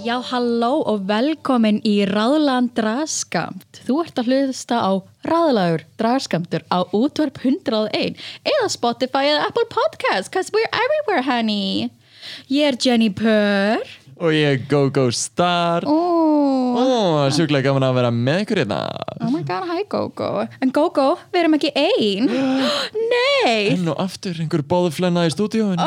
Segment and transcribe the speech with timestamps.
[0.00, 3.82] Já, halló og velkomin í Ráðlan Dragskamt.
[3.84, 4.92] Þú ert að hlusta á
[5.28, 8.16] Ráðlagur Dragskamtur á útvarp 101
[8.48, 11.90] eða Spotify eða Apple Podcasts, cause we're everywhere, honey.
[12.48, 13.84] Ég er Jenny Purr.
[14.20, 18.80] Og ég er GóGó Star Oh, Ó, sjúklega gaman að vera með ykkur hérna
[19.20, 20.46] oh my god, hi Gogo.
[20.60, 22.28] En Gogo, við erum ekki ein.
[23.12, 25.80] Nei, Enn og aftur, einhver bóðuflenna í stúdíóin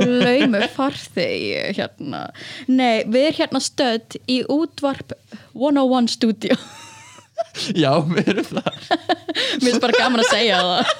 [0.00, 2.22] laumu farþegi hérna.
[2.70, 5.14] Nei, við erum hérna stödd í útvarp
[5.52, 6.56] 101 studio.
[7.76, 10.92] Já, við erum það Mér finnst bara gaman að segja það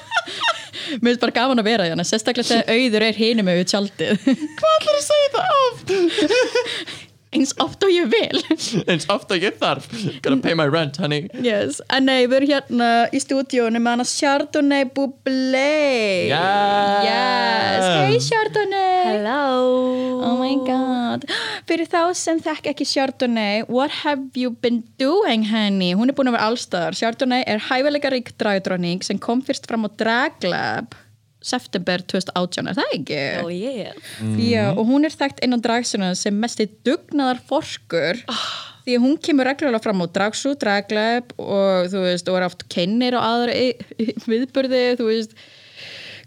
[0.98, 4.76] Mér finnst bara gaman að vera hérna Sérstaklega þegar auður er hinum með tjaldið Hvað
[4.76, 7.08] ætlar að segja það oft?
[7.32, 8.40] Eins oft og ég vil.
[8.90, 9.86] Eins oft að ég þarf.
[10.20, 11.30] Gotta pay my rent, honey.
[11.40, 11.80] Yes.
[11.88, 16.28] En nei, við erum hérna í stúdíónu með hana Chardonnay Bublé.
[16.28, 17.06] Yes.
[17.08, 17.86] yes.
[18.02, 18.98] Hey Chardonnay.
[19.08, 19.46] Hello.
[20.28, 21.24] Oh my god.
[21.68, 25.92] Fyrir þá sem þekk ekki Chardonnay What have you been doing henni?
[25.96, 29.88] Hún er búin að vera allstaðar Chardonnay er hæfilega rík dragdróning sem kom fyrst fram
[29.88, 30.96] á Draglab
[31.46, 33.20] september 2018, er það ekki?
[33.42, 33.96] Oh yeah.
[34.40, 38.20] Já, og hún er þekkt innan dragsuna sem mest í dugnaðar forskur
[38.82, 42.66] því að hún kemur reglulega fram á dragsú, draglab og þú veist, og er oft
[42.72, 43.54] kennir og aðra
[44.30, 45.36] viðburði, þú veist.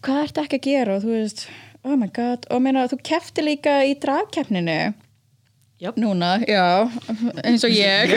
[0.05, 1.47] Hvað ertu ekki að gera og þú veist,
[1.85, 2.45] oh my god.
[2.53, 4.79] Og meina, þú kefti líka í dragkeppninu
[5.85, 5.99] Jöp.
[6.01, 6.65] núna, já
[7.45, 8.15] eins og ég.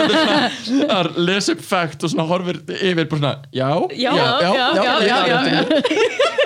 [0.90, 4.94] Það er les upp fact og svona horfir yfir bara svona Já, Já, já, já,
[5.06, 5.60] já, já.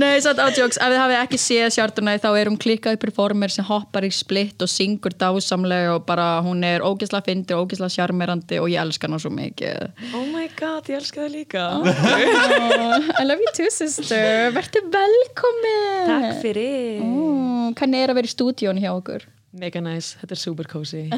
[0.00, 3.52] Nei, satt átjóks, ef þið hafið ekki séð Chardonnay þá er hún klikkað upp performer
[3.52, 7.92] sem hoppar í splitt og syngur dásamlega og bara hún er ógeðslega fyndi og ógeðslega
[7.98, 9.90] sjarmerandi og ég elska hana svo mikið.
[10.16, 11.66] Oh my god, ég elska það líka.
[11.82, 14.48] Oh, I love you too sister.
[14.56, 16.08] Vertu velkomin.
[16.08, 17.04] Takk fyrir.
[17.04, 19.28] Mm, Hvernig er að vera í stúdíón hjá okkur?
[19.50, 21.08] Mega nice, þetta er super cozy.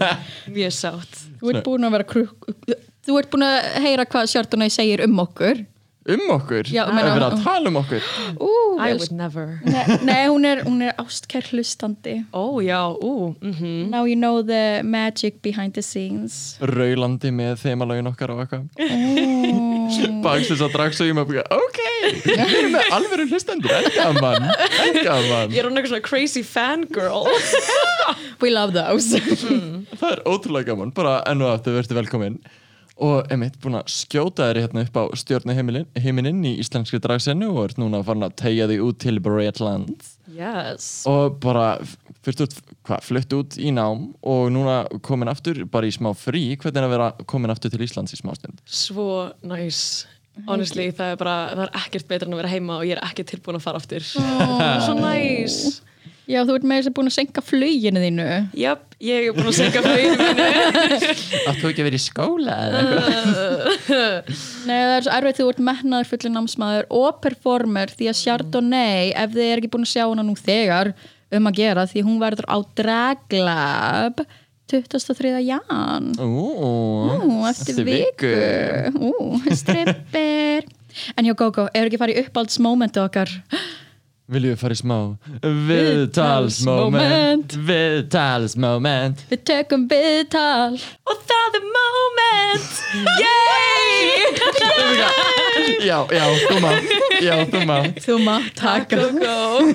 [0.54, 1.24] Mjög sátt.
[1.40, 2.46] Þú ert búin að vera kruk
[3.08, 5.64] Þú ert búin að heyra hvað Chardonnay segir um okkur
[6.08, 6.64] Um okkur?
[6.72, 8.06] Já, Það meina- er verið að tala um okkur?
[8.40, 9.60] Ú, I would never.
[9.64, 13.90] Nei, nei, hún er, hún er ástkær hlustandi Ó já, ú, mhm.
[13.90, 16.56] Now you know the magic behind the scenes.
[16.60, 18.68] Raulandi með þemalögin okkar og eitthvað.
[20.24, 21.80] Bakst þess að dragst og ég með Ok,
[22.24, 26.42] við erum með alveg hlustendur En gaman, en gaman Ég er hún eitthvað svona crazy
[26.42, 27.26] fangirl.
[28.42, 29.12] We love those.
[30.00, 32.38] Það er ótrúlega gaman, bara enn og aftur verður velkomin
[32.98, 37.80] og emitt búin að skjóta þér hérna upp á stjórnuhiminin í íslenskri dragsennu og ert
[37.80, 41.06] núna farin að tegja þig út til Bretland Yes.
[41.08, 41.78] Og bara
[42.22, 46.94] flutt út í nám og núna komin aftur bara í smá frí, hvernig er að
[46.94, 48.60] vera komin aftur til Íslands í smá stund?
[48.68, 50.06] Svo nice.
[50.46, 53.02] Honestly, það er bara, það er ekkert betra en að vera heima og ég er
[53.08, 54.04] ekki tilbúin að fara aftur.
[54.86, 55.80] Svo nice
[56.28, 58.24] Já, þú ert með þess að búin að senka fluginu þínu
[58.60, 60.48] Jöp, ég er búin að segja fluginu mínu
[61.48, 64.28] Að þú ekki verið í skóla eða eitthvað?
[64.68, 69.14] Nei, það er svo erfið þú ert metnaður fullir námsmaður og performer því að Chardonnay,
[69.16, 70.92] ef þið er ekki búin að sjá hana nú þegar
[71.38, 74.22] um að gera því hún verður á Draglab
[74.68, 75.32] 23.
[75.48, 78.34] jan Ú, eftir viku
[79.00, 80.68] Ú, strippir
[81.16, 83.32] En já, Gogo, er ekki farið í uppáldsmomentu okkar?
[84.28, 84.96] Viljum við fara í smá
[85.68, 87.54] viðtalsmoment?
[87.68, 89.22] Viðtalsmoment.
[89.30, 90.74] Við tökum viðtal.
[91.08, 92.68] Og það er moment.
[93.24, 93.96] Yay!
[95.88, 96.84] Já, já, þú mátt
[97.22, 98.96] Já, þú mátt Þú mátt taka.
[99.16, 99.38] Go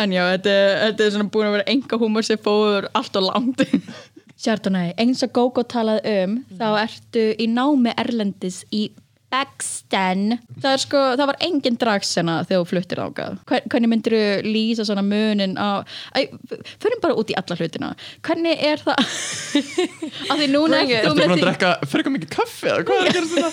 [0.00, 3.14] En já, þetta, er- þetta er svona búin að vera enga húmor sem fóður allt
[3.20, 3.60] og langt.
[4.40, 8.86] Chardonnay, eins og Gogo talaði um þá ertu í námi Erlendis í
[9.32, 14.86] Bagstan það sko, það var engin dragsena þegar þú fluttir ágað hvernig myndir þú lýsa
[14.86, 15.82] svona munin á
[16.78, 17.90] förum bara út í alla hlutina.
[18.26, 19.02] Hvernig er það?
[20.30, 22.86] Af því núna ert þú Ertu búin að drekka frekar mikið kaffi er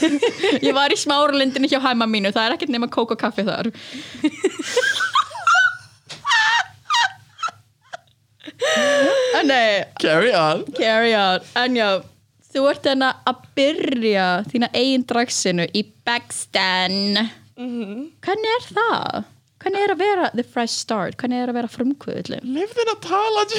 [0.68, 2.34] ég var í smáralindinni hjá hæma mínu.
[2.36, 3.74] Það er ekkert nema kók og kaffi þar.
[9.40, 10.66] En nei Carry on.
[10.78, 11.40] Carry on.
[11.58, 11.90] En já,
[12.54, 17.18] þú ert enna að byrja þína eigin dragsinu í Bagstan
[17.58, 19.24] Hvernig er það?
[19.64, 21.16] Hvernig er að vera the fresh start?
[21.22, 22.42] Hvernig er að vera frumkvöðlin?
[22.56, 23.44] Leifðin að tala.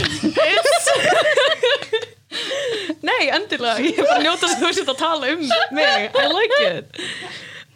[3.08, 5.44] Nei, endilega, ég er bara að njóta að þú sért að tala um
[5.76, 6.98] mig I like it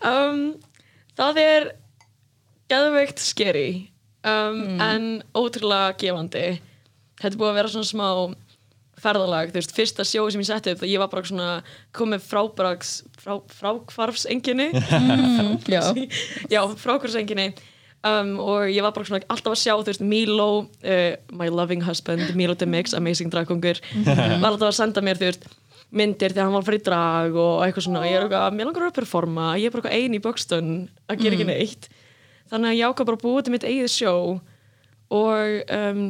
[0.08, 0.40] um,
[1.18, 1.68] Það er
[2.72, 3.68] geðveikt scary
[4.26, 5.06] um, en
[5.38, 6.46] ótrúlega gefandi
[7.18, 8.08] þetta er búið að vera svona smá
[9.02, 11.48] ferðalag, þú veist, fyrsta sjói sem ég setti upp, ég var bara svona
[11.96, 14.70] komið frábrags frá, frákvarfsenginni
[15.74, 15.82] Já.
[16.50, 17.52] já, frákvarfsenginni
[18.06, 21.84] um, og ég var bara svona alltaf að sjá, þú veist, Milo uh, my loving
[21.86, 25.48] husband, Milo the Mix amazing dragkongur, var alltaf að senda mér, þú veist
[25.88, 28.96] myndir þegar hann var í drag og eitthvað svona, ég er eitthvað, mér langar að
[28.98, 30.72] performa ég er bara eitthvað ein í Buxton
[31.08, 31.88] að gera ekki neitt.
[32.50, 34.12] Þannig að ég ákvað bara búa til mitt eigið sjó
[35.16, 36.02] og um,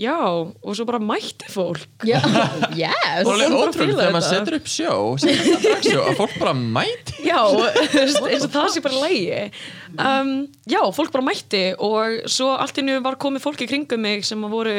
[0.00, 1.84] já, og svo bara mætti fólk.
[2.08, 2.20] Já,
[2.80, 3.24] yes.
[3.26, 7.18] Og alveg bara ótrúlega þegar maður setur upp sjó setur dragsjó, að fólk bara mæti.
[7.28, 7.40] Já,
[8.00, 9.44] eins og það sé bara lægi
[9.98, 10.32] um,
[10.70, 14.44] já, fólk bara mætti og svo allt nú var komið fólk í kringum mig sem
[14.46, 14.76] að voru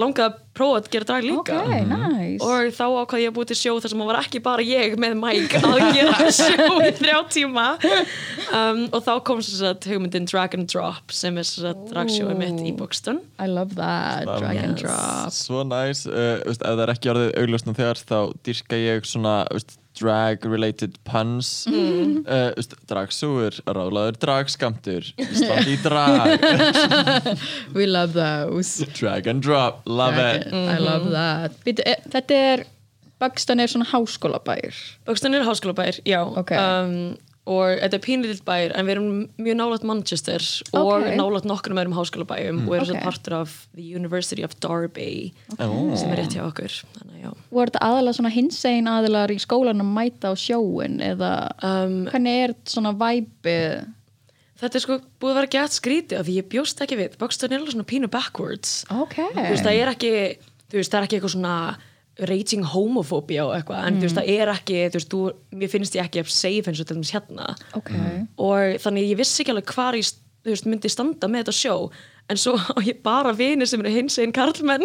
[0.00, 1.56] langað að prófa að gera drag líka.
[1.60, 2.38] Ok, nice.
[2.46, 4.96] Og þá ákvað ég að búið til sjó þar sem það var ekki bara ég
[5.02, 7.66] með mæk að gera sjó í þrjá tíma.
[8.54, 12.34] Um, og þá kom svo að hugmyndin Drag and Drop sem er svo að dragsjói
[12.38, 13.22] mitt í Buxton.
[13.42, 14.82] I love that, drag and Yes.
[14.84, 15.34] drop.
[15.38, 19.36] Svo næs, uh, veist, ef það er ekki orðið augljósnum þegar þá dyrka ég svona
[19.54, 21.64] veist, drag-related puns.
[21.70, 22.24] Mm.
[22.26, 26.44] uh, veist, Dragsúur, rálaður dragskamtur Ísland í drag.
[27.76, 28.84] We love those.
[28.98, 30.48] Drag and drop, love it.
[30.52, 31.58] I love that.
[31.66, 32.64] Býtu, e, Þetta er
[33.22, 34.74] Buxton er svona háskólabær.
[35.06, 36.20] Buxton er háskólabær, já.
[36.26, 36.50] Ok.
[36.58, 41.08] um, og þetta er pínlítill bær en við erum mjög nálægt Manchester og Ok.
[41.18, 42.88] nálægt nokkrum öðrum háskólabæjum og erum Ok.
[42.88, 45.96] svo partur af the University of Derby Ó.
[45.96, 46.72] sem er rétt hjá okkur.
[47.52, 52.54] Voru þetta aðalega svona hinsegin aðilar í skólanum mæta á sjóin eða um, hvernig er
[52.64, 53.84] svona væpið
[54.54, 57.52] Þetta er sko búið að vera gett skrítið af því ég bjóst ekki við Buxton
[57.52, 60.12] er alveg svona pínu backwards þú veist, það er ekki
[60.70, 61.54] þú veist, það er ekki eitthvað svona
[62.30, 65.22] raging homophobia og eitthvað en þú veist, það er ekki, þú veist, þú,
[65.58, 67.54] mér finnst ég ekki jafn safe eins og til dæmis hérna.
[67.74, 67.90] Ok.
[68.44, 70.10] Og þannig ég vissi ekki alveg hvar ég
[70.44, 71.76] þú veist, myndi standa með þetta sjó
[72.30, 74.84] en svo á ég bara vinir sem eru hins einn karlmenn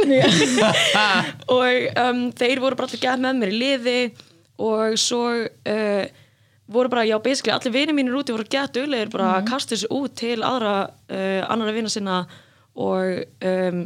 [1.56, 4.00] og um, þeir voru bara allir gæð með mér í liði
[4.60, 6.04] og svo uh,
[6.70, 9.92] voru bara, já, basically allir vinir mínir úti voru gætt duglegir bara að kasta þessu
[9.96, 12.22] út til aðra uh, annara vina sinna
[12.80, 13.86] og um,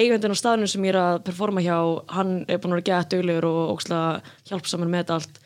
[0.00, 1.76] eigandinn á staðinu sem ég er að performa hjá
[2.16, 4.20] hann er búin að vera gætt duglegur og ókslega
[4.50, 5.40] hjálpsamur með allt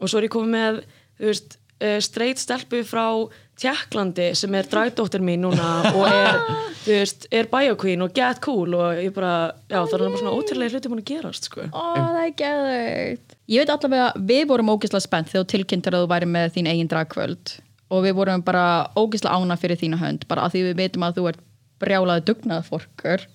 [0.00, 0.82] og svo er ég komið með
[1.20, 3.06] þú veist, uh, straight stelpu frá
[3.60, 6.38] Tjekklandi sem er dragdóttir mín núna og er,
[6.86, 10.36] þú veist, er bioqueen og get cool og ég bara, já það er bara svona
[10.36, 11.66] ótrúlega hluti búin að gerast sko.
[11.68, 13.36] Ó, það er geðveikt.
[13.52, 16.56] Ég veit allavega að við vorum ógislega spennt þegar þú tilkynntir að þú væri með
[16.56, 17.54] þín eigin dragkvöld
[17.90, 18.64] og við vorum bara
[18.96, 21.44] ógislega ána fyrir þína hönd bara að því við veitum að þú ert
[21.80, 23.26] brjálaði dugnað fórkur.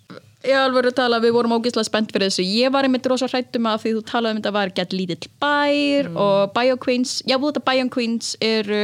[0.46, 2.44] Ég alveg að tala, við vorum ógislega spennt fyrir þessu.
[2.46, 6.12] Ég var einmitt rosa hrættum að því þú talaði um þetta var gett lítill bær
[6.14, 8.84] og bioqueens, já, veit að bioqueens eru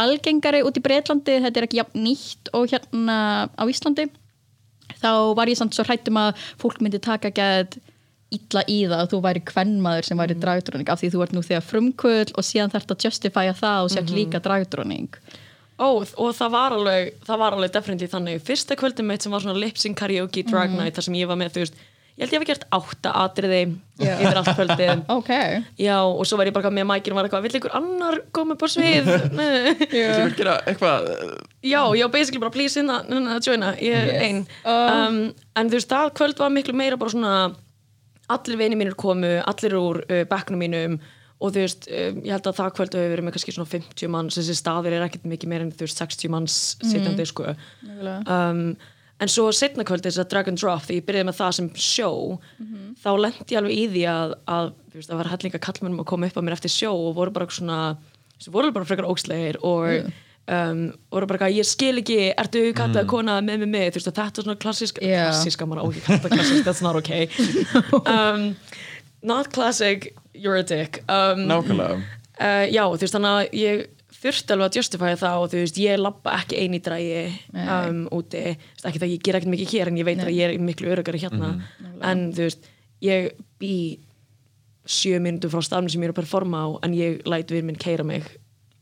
[0.00, 3.16] algengari út í Breitlandi, þetta er ekki jafn nýtt og hérna
[3.48, 4.10] á Íslandi.
[5.00, 7.78] Þá var ég samt svo hrættum að fólk myndi taka gett
[8.34, 11.42] illa í það að þú væri kvennmaður sem væri dragdróning af því þú ert nú
[11.44, 15.18] þegar frumkvöld og síðan þarf að justifya það og sért líka dragdróning
[15.78, 18.42] Ó, og það var alveg, það var alveg definitív þannig.
[18.46, 21.56] Fyrsta kvöldin mitt sem var svona lip-sync karaoke drag night þar sem ég var með,
[21.56, 21.80] þú veist,
[22.14, 23.58] ég held ég hef gert átta atriði
[23.98, 24.12] Já.
[24.22, 25.02] yfir allt kvöldið.
[25.16, 25.30] ok,
[25.82, 28.54] Já, og svo var ég bara með mækir og var eitthvað, vill ykkur annar koma
[28.54, 29.10] upp á svið?
[30.38, 31.34] Gera eitthvað uh,
[31.66, 34.22] já, já, basically bara please inna, inna að joina, ég er Yes.
[34.28, 35.18] ein um,
[35.58, 37.34] en þú veist, það kvöld var miklu meira bara svona
[38.30, 41.00] allir vini mínir komu, allir úr uh, bekknum mínum
[41.42, 44.12] og þú veist, um, ég held að það kvöld hefur verið með kannski svona 50
[44.14, 47.54] manns, þessi staðir er ekkert mikið meira en þú veist 60 manns sittandi sko.
[48.24, 48.66] Um,
[49.22, 51.70] en svo setna kvöld þess að Drag and Drop því ég byrjaði með það sem
[51.78, 52.10] sjó
[53.02, 56.10] þá lendi ég alveg í því að, að þú veist, það var hellinga kallmennum að
[56.10, 57.80] koma upp að mér eftir sjó og voru bara svona
[58.42, 60.08] sem voru bara frekar ógslegir og
[60.50, 60.82] um,
[61.14, 63.86] voru bara eitthvað, ég skil ekki ertu kattað kona með mig með?
[63.94, 65.22] Þú veist, og þetta er svona klassísk Já.
[65.28, 67.30] klassíska, maður á ekki kattað klassísk, that's not okay.
[68.14, 68.50] Um,
[69.22, 71.02] not classic you're a dick.
[71.08, 71.98] Um, nákvæmlega.
[72.40, 73.84] uh, já, þú veist, þannig að ég
[74.24, 78.44] þurfti alveg að justifya það og þú veist, ég labba ekki eini drægi um, úti,
[78.54, 80.92] veist, ekki það ég ger ekkert mikið hér en ég veit að ég er miklu
[80.94, 81.50] örugari hérna.
[82.04, 82.70] En þú veist,
[83.04, 83.74] ég bý
[84.84, 87.80] sjö mínútur frá stafnum sem ég er að performa á en ég læt við minn
[87.80, 88.26] keira mig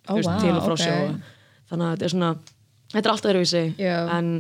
[0.09, 0.82] þú veist, vá, til og frá ok.
[0.82, 0.97] sjó
[1.71, 2.30] þannig að þetta er svona,
[2.92, 3.62] þetta er alltaf öðruvísi.
[3.80, 3.97] Já.
[4.16, 4.32] en,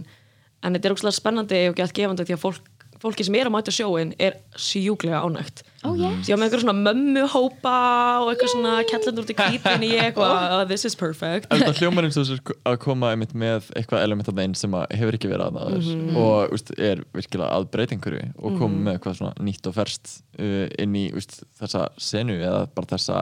[0.62, 2.71] en þetta er ógslag spennandi og gett gefandi því að fólk
[3.02, 5.62] fólki sem er að mæta sjóin er sjúklega ánægt.
[5.82, 6.28] Oh yes.
[6.28, 7.74] Ég var með eitthvað svona mömmuhópa
[8.22, 11.48] og eitthvað svona kellendur út í kvítinni eitthvað oh, this is perfect.
[11.50, 14.94] Það hljómar eins og þessu að koma einmitt með eitthvað element af þeim sem að
[15.00, 16.16] hefur ekki verið að það Mhm.
[16.22, 20.12] og úst, er virkilega að breyta einhverju og koma með eitthvað svona nýtt og ferst
[20.38, 23.18] uh, inn í úst, þessa senu eða bara þessa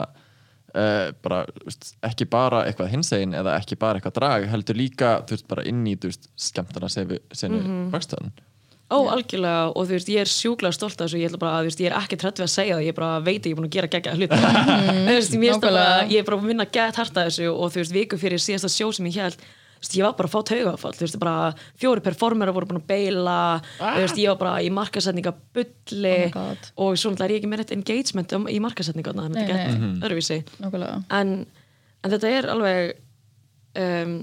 [0.75, 5.37] uh, bara, veist, ekki bara eitthvað hinsegin eða ekki bara eitthvað drag heldur líka, þú
[5.37, 5.97] veist, bara inn í
[6.35, 7.91] skemmtana senu mm -hmm.
[7.95, 8.31] bakstöðan
[8.91, 11.79] Ó, algjörlega, og þú veist, ég er sjúklega stolt af þessu, ég bara að, veist,
[11.79, 13.69] ég er ekki trætt við að segja það, ég bara veit að ég er búin
[13.69, 13.89] að gera
[15.63, 16.11] bara, nákvæmlega.
[16.11, 18.89] ég er bara að vinna gett harta þessu og þú veist, viku fyrir síðasta sjó
[18.97, 19.45] sem ég held,
[19.81, 21.35] veist, ég var bara að fá taugafall, þú veist, bara
[21.81, 23.37] fjóri performera voru búin að beila,
[23.79, 26.51] þú veist, ég var bara í markasetninga bulli Oh
[26.83, 29.47] og svo náttúrulega er ég ekki með rétt engagement um, í markasetninga, þannig að þetta
[29.47, 29.71] er gett
[30.61, 30.99] Nákvæmlega.
[31.21, 31.33] en,
[32.03, 32.93] en þetta er alveg
[33.81, 34.13] um,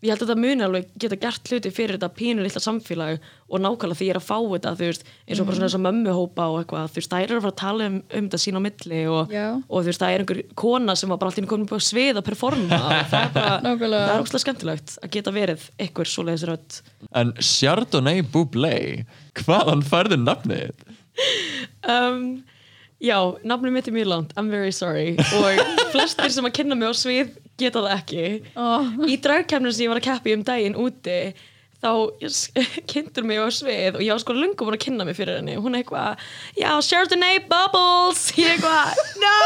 [0.00, 3.18] ég held að þetta muni alveg geta gert hluti fyrir þetta pínu lilla samfélag
[3.50, 5.76] og nákvæmlega því ég er að fá þetta þú veist, eins og bara svona þess
[5.78, 8.40] að mömmuhópa og eitthvað, þú veist, það er að fara að tala um, um þetta
[8.44, 9.34] sín á milli og,
[9.68, 12.20] og þú veist, það er einhver kona sem var bara alltaf komin upp á svið
[12.22, 14.06] að performa og það er bara, Nákvæmlega.
[14.06, 16.80] það er óslega skemmtilegt að geta verið einhver svoleiðis rödd
[17.20, 18.76] En Chardonnay Bublé
[19.44, 20.86] hvaðan færðu nafnið?
[21.88, 22.24] um,
[23.00, 23.16] Já,
[23.48, 25.60] nafnum mitt er mjög langt, I'm very sorry og
[25.94, 27.30] flestir sem að kynna mig á svið
[27.60, 28.26] geta það ekki.
[28.56, 28.90] Oh.
[29.06, 31.20] Í dragkemnum sem ég var að keppa í um daginn úti
[31.80, 31.92] þá
[32.90, 35.56] kynntur mig á svið og ég var sko lungu búin að kynna mig fyrir henni.
[35.58, 36.24] Og hún er eitthvað,
[36.58, 38.26] já, Chardonnay Bubbles.
[38.40, 39.36] Ég eitthvað, no!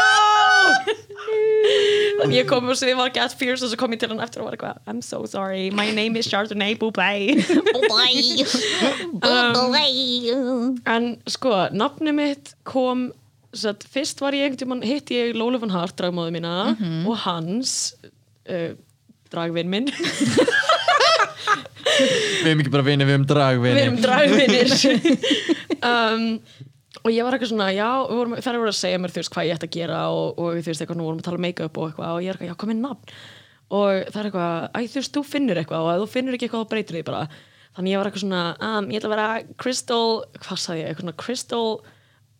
[2.18, 4.42] Þannig ég kom og svið var gett fierce og svo kom ég til hann eftir
[4.42, 7.38] og var eitthvað I'm so sorry, my name is Chardonnay Bublé.
[10.94, 13.08] En sko, nafni mitt kom
[13.60, 16.54] satt, fyrst var ég einhvern tímann hitti ég Lólu von Hart, dragmóðu mína
[17.06, 17.94] og hans
[18.50, 18.72] uh,
[19.32, 19.90] dragvinn minn.
[21.94, 24.68] Við erum ekki bara vinið, við erum dragvinni við erum dragvinnir
[25.84, 26.24] um,
[27.04, 29.32] og ég var eitthvað svona já, við vorum, þær voru að segja mér þú veist
[29.34, 31.44] hvað ég ætti að gera og, og þú veist eitthvað, nú vorum að tala um
[31.44, 33.16] make-up og eitthvað og ég er eitthvað, já, með nafn.
[33.74, 36.48] Og það er eitthvað, æ, þú veist, þú finnur eitthvað og ef þú finnur ekki
[36.48, 37.22] eitthvað, þá breytir því bara.
[37.74, 39.28] Þannig ég var eitthvað svona, um, ég ætla að vera
[39.60, 40.08] Crystal,
[40.40, 41.68] hvað sagði ég, eitthvað svona Crystal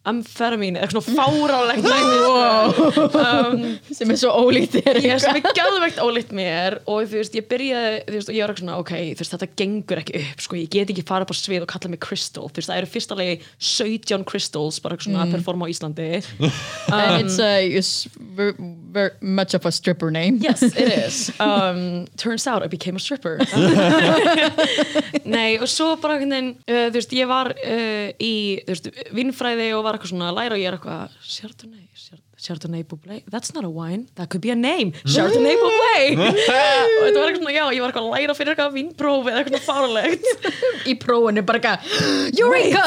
[0.05, 2.75] Amphetamine, eitthvað svona fárálegt wow.
[3.25, 3.63] um,
[3.97, 7.47] sem er svo ólíkt þér ég sem er gæðvegt ólíkt mér og þú veist, ég
[7.49, 10.59] byrjaði, þú veist, og ég var ekki svona ok, veist, þetta gengur ekki upp, sko,
[10.61, 12.91] ég get ekki fara upp á svið og kalla mig Crystal, þú veist, það eru
[12.95, 16.09] fyrsta legi 17 Crystals, bara eitthvað svona að performa á Íslandi.
[16.95, 20.39] And it's, uh, it's very, very much of a stripper name.
[20.43, 21.31] Yes, it is.
[21.41, 23.39] Um, Turns out I became a stripper.
[25.25, 28.35] Nei, og svo bara uh, þú veist, ég var uh, í,
[28.65, 32.23] þú veist, vinnfræði og var eitthvað svona að læra og ég er eitthvað Chardonnay, Chard-
[32.45, 33.23] Chardonnay Bublé?
[33.33, 34.93] That's not a wine, that could be a name.
[35.07, 35.97] Chardonnay Bublé.
[36.19, 39.43] Og þetta var eitthvað svona, já, ég var eitthvað að læra fyrir eitthvað vinnpróf eða
[39.43, 40.29] eitthvað fárlegt
[40.91, 42.85] í prófinu bara eitthvað Eureka!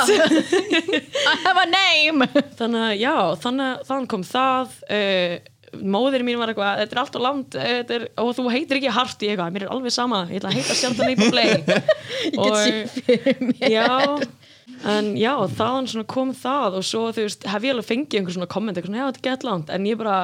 [1.33, 2.27] I have a name!
[2.59, 3.13] Þannig að já,
[3.45, 5.37] þannig að þannig kom það uh,
[5.77, 8.93] móðir mín var eitthvað þetta er allt og langt þetta er, og þú heitir ekki
[8.95, 11.47] hart í eitthvað, mér er alveg sama ég ætla að heita Chardonnay Bublé.
[12.27, 14.27] Ég get sér fyrir mér
[14.85, 18.37] en já, þaðan svona kom það og svo þú veist, hef ég alveg fengið einhver
[18.37, 19.73] svona komment, eitthvað svona, já, þetta er gett langt.
[19.73, 20.19] En ég bara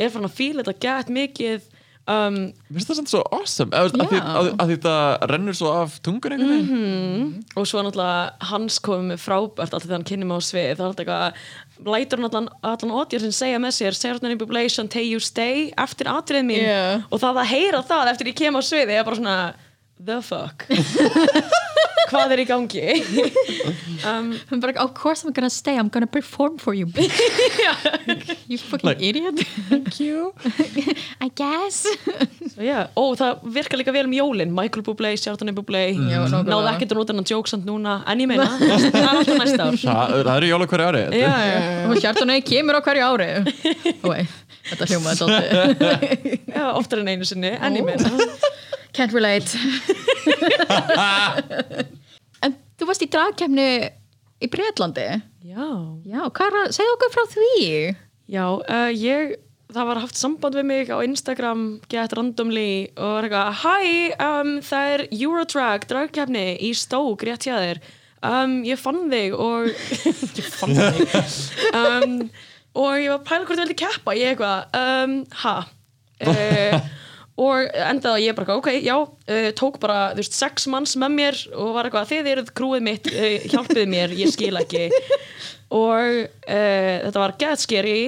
[0.00, 1.68] er fann að fíla þetta gett mikið
[2.10, 2.36] um,
[2.70, 3.76] Mér finnst það samt svo awesome.
[3.76, 7.32] Að, að, að því það rennur svo af tungun einhvern veginn.
[7.58, 10.70] Og svo náttúrulega hans komið frábært alltaf þegar hann kynni mig á svið.
[10.70, 11.48] Það er alltaf eitthvað,
[11.94, 16.10] lætur hann allan, allan ódjör sem segja með sér, Serotonin Bublation Tay You Stay, eftir
[16.12, 16.62] atrið mín.
[16.64, 17.04] Yeah.
[17.10, 19.36] og það að heyra það eftir ég kem á sviði er bara svona,
[20.04, 20.66] the fuck?
[22.10, 22.82] Hvað er í gangi?
[24.02, 26.86] Um, I'm like, of course I'm gonna stay, I'm gonna perform for you
[28.50, 29.38] you fucking Like- idiot.
[29.68, 30.34] Thank you.
[31.20, 31.86] I guess.
[32.54, 32.88] So yeah.
[32.98, 34.50] ó það virkar líka vel um jólin.
[34.50, 35.84] Michael Bublé, Serotonin Bublé.
[35.94, 36.42] Nákvæmlega.
[36.50, 39.68] náðu ekkert að nota hennan joke samt núna en ég meina, það er alltaf næsta
[39.68, 39.78] ár.
[39.84, 41.60] Það, það eru jóla hverju ári já, já, já.
[41.92, 43.30] og hjartunni kemur á hverju ári.
[44.70, 45.30] Þetta hljómaði
[46.56, 48.10] já, oftar en einu sinni en ég meina
[48.96, 49.54] Can't relate.
[52.40, 53.64] En þú varst í dragkemni
[54.40, 55.02] í Breitlandi
[55.44, 55.66] já.
[56.08, 56.22] Já,
[56.72, 57.50] segðu okkur frá því?
[58.30, 59.34] Já, uh, ég,
[59.74, 63.76] það var haft samband við mig á Instagram, get randomly og var eitthvað, hæ,
[64.26, 67.78] um, það er Eurodrag, dragkefni í Stók, rétt hjá þér.
[68.20, 69.68] Um, ég fann þig og,
[70.38, 70.98] ég fann þig,
[71.72, 72.16] um,
[72.76, 75.56] og ég var að pæla hvort þú vildi keppa, ég eitthvað, um, ha,
[76.28, 76.76] uh,
[77.40, 81.14] og endaði að ég bara, ok, já, uh, tók bara, þú veist, sex manns með
[81.16, 84.88] mér og var eitthvað, þið eruð krúið mitt, uh, hjálpið mér, ég skil ekki.
[85.70, 88.00] Og uh, þetta var get scary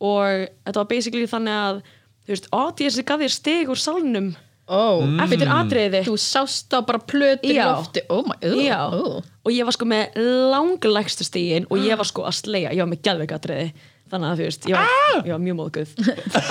[0.00, 1.84] og þetta var basically þannig að
[2.24, 4.32] þú veist, audience gaf þér stig úr salnum.
[4.64, 7.66] Ó, eftir atriði þú sást á bara plötur í Já.
[7.68, 9.18] lofti Oh my, oh, Já, oh.
[9.44, 10.16] og ég var sko með
[10.54, 13.66] langlegstu stigin og ég var sko að sleia, ég var með geðveik atriði
[14.12, 15.94] þannig að þú veist, ég var, ég var mjög móðguð.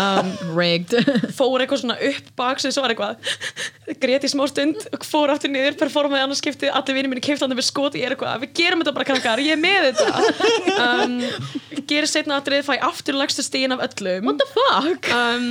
[0.03, 0.93] Um, Rigged.
[1.37, 5.51] fór eitthvað svona upp bak sig, svo var eitthvað grét í smá stund fór aftur
[5.53, 8.55] niður, performaði annars skiptið allir vinið minni keifti hann með skot ég er eitthvað, við
[8.57, 10.09] gerum þetta bara krakkar, ég er með þetta.
[10.87, 11.15] Um,
[11.87, 14.27] gerir setna aftur fæ aftur lagstu stíðin af öllum.
[14.31, 15.13] What the fuck?
[15.13, 15.47] um,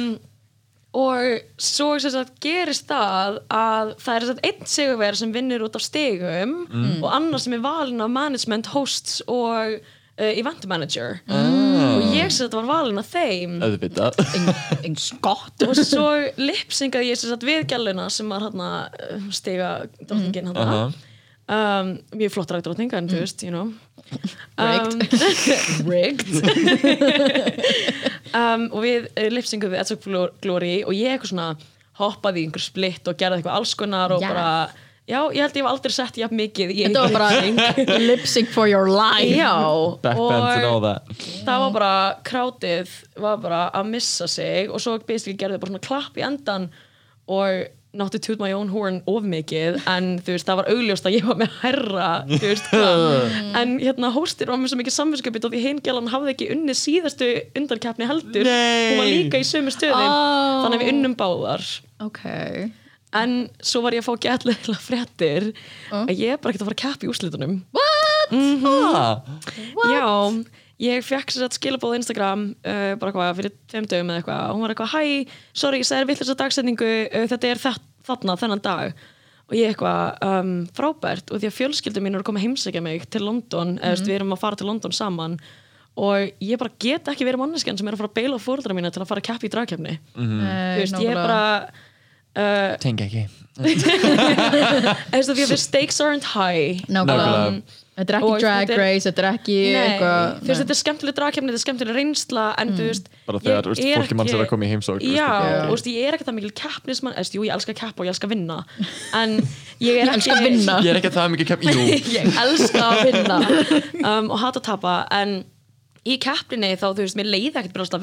[0.93, 5.85] og svo sagt, gerist það að það er sagt, einn sigurverð sem vinnur út af
[5.87, 6.53] stigum
[7.01, 9.79] og annar sem er valin af management hosts og
[10.19, 11.21] uh, event manager.
[11.29, 13.57] Og ég sem þetta var valin af þeim.
[14.83, 15.65] Einn skott.
[15.67, 16.09] Og svo
[16.41, 20.67] lipsingaði ég sem sagt við gæluna sem var hérna uh, stiga drottningin hérna.
[20.67, 20.93] Aha.
[21.83, 23.73] um, mjög flott rægt drottning en þú veist, you know.
[24.61, 25.01] Um,
[25.91, 26.29] rigged.
[28.33, 30.07] Um, og við uh, lipsingaði of
[30.41, 31.49] Glory og ég eitthvað svona
[32.01, 34.31] hoppaði í einhver splitt og gerði eitthvað alls konar og Yes.
[34.33, 38.25] bara, já, ég held ég hef aldrei sett jafn mikið í Þetta var bara lip
[38.31, 39.29] sync for your life.
[39.35, 39.53] Já,
[40.05, 41.93] backbends and all og það var bara
[42.29, 46.71] krátið var bara að missa sig og svo basically gerði bara svona klapp í endan
[47.31, 51.09] og not to toot my own horn of mikið en þú veist það var augljóst
[51.09, 53.35] að ég var með herra þú veist hvað.
[53.61, 57.29] En hérna hóstir var með svo mikið samvinskapit og því heimgjalan hafði ekki unni síðastu
[57.59, 58.49] undankeppni heldur.
[58.49, 58.95] Nei.
[58.95, 60.15] hún var líka í sömu stöðum Ó.
[60.65, 61.67] þannig að við unnum báðar.
[62.07, 62.23] Ok
[63.19, 65.51] en svo var ég að fá gætlega fréttir
[66.09, 67.55] að ég er bara ekkert að fara að keppa í úrslitunum.
[67.77, 69.21] Ah,
[69.93, 70.07] Já,
[70.83, 74.45] ég fekk sér að skilabóð á Instagram uh, bara hvað fyrir tveim dögum eða eitthvað.
[74.49, 75.03] Og hún var eitthvað, hæ,
[75.63, 79.03] sorry, ég sagði vitlis að dagsetningu uh, þetta er þett, þarna, þennan dag.
[79.51, 83.05] Og ég eitthvað um, frábært og því að fjölskyldum mín eru að koma heimsækja mig
[83.13, 85.37] til London, eða mm við erum að fara til London saman.
[86.01, 88.73] Og ég bara get ekki verið manneskjan sem er að fara að beila á fóreldra
[88.79, 89.99] mína til að fara að keppa í dragkeppni.
[90.17, 91.11] Nei, þú
[92.35, 93.25] veist, uh, tengi ekki.
[93.53, 96.81] Þú veist, því að the stakes aren't high.
[96.89, 97.27] Nákvæmlega.
[97.29, 97.81] Nákvæmlega.
[97.93, 100.79] Þetta er ekki drag þetta race, þetta er ekki Nei, eitthvað þú veist, þetta er
[100.79, 104.17] skemmtileg dragkefni, þetta er skemmtileg reynsla en þú veist bara þegar þú veist, er fólki
[104.17, 105.29] mann sér ekki- að koma í heimsók Já,
[105.67, 108.09] þú veist, ég er ekki það mikil keppnismann eða, jú, ég elska að keppa og
[108.09, 108.57] ég elska að vinna
[109.21, 109.31] en
[109.85, 110.09] ég er
[110.41, 110.79] vinna.
[110.81, 111.85] ég er ekki það mikið kepp, jú.
[112.17, 113.39] Ég elska að vinna.
[114.01, 115.45] Um, og hata að tapa en
[116.09, 118.01] í keppninni þá, þú veist, mér leiði ekkert brjóðslega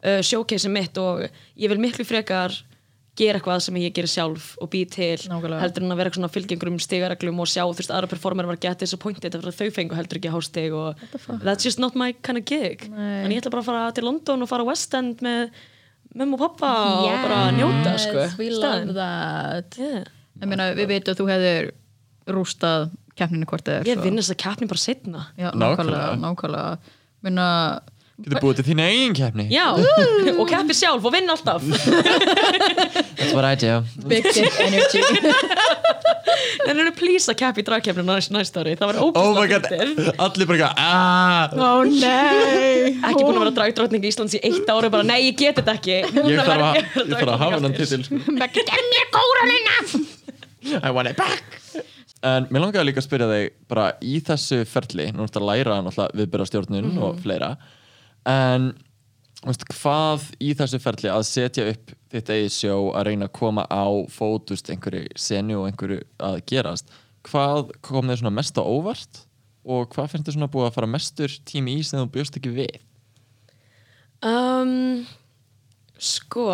[0.00, 1.22] þetta uh, showcase mitt og
[1.56, 2.54] ég vil miklu frekar
[3.20, 5.60] gera eitthvað sem ég gerir sjálf og bý til Nákvæmlega.
[5.60, 8.46] heldur en að vera eitthvað svona fylgjengur um stigareglum og sjá, þú veist, aðra performer
[8.48, 10.96] var get disappointed eftir að þau fengu heldur ekki hástig og
[11.44, 13.24] that's just not my kind of gig Nei.
[13.26, 15.50] en ég ætla bara að fara til London og fara West End með
[16.16, 16.70] mömmu og pappa
[17.02, 20.06] og bara njóta, sko Yes, we love that yeah.
[20.40, 21.70] Meina, við veitum að þú hefðir
[22.30, 26.16] rústað keppninu hvort eða ég vinn þess að keppni bara setna Já, Nákvæmlega.
[26.16, 27.46] nákvæmlega, nákvæmlega Meina,
[28.24, 29.46] getur búið til þín eigin keppni.
[29.52, 29.66] Já,
[30.36, 31.64] og keppi sjálf og vinn alltaf.
[31.66, 33.80] That's what I do.
[34.08, 35.04] Big dick energy.
[36.68, 39.66] En eru please að keppi í dragkeppni næst, næst ári, það var oh my god,
[39.66, 41.54] ógæslega allir bara eitthvað, ah.
[41.56, 42.92] Ó nei.
[42.94, 45.74] Ekki búin að vera dragdrottning í Íslands í eitt ári bara, nei, ég get þetta
[45.78, 45.96] ekki.
[46.30, 48.02] Ég þarf að, ég þarf að hafa hennan titil.
[48.60, 49.76] Gem mér kóralina
[50.86, 51.58] I want it back.
[52.26, 55.80] En mér langaði líka að spyrja þig bara í þessu ferli, nú ertu að læra
[55.86, 57.54] náttúrulega viðbyrðastjórnun og fleira
[58.30, 58.70] en
[59.44, 63.66] veist, hvað í þessu ferli að setja upp þitt eigið sjó að reyna að koma
[63.70, 66.92] á fótust einhverju senu og einhverju að gerast
[67.28, 69.24] hvað kom þér svona mest á óvart
[69.64, 72.52] og hvað finnst þér svona búið að fara mestur tími í sem þú bjóst ekki
[72.54, 72.78] við?
[74.24, 75.04] Um,
[76.00, 76.46] sko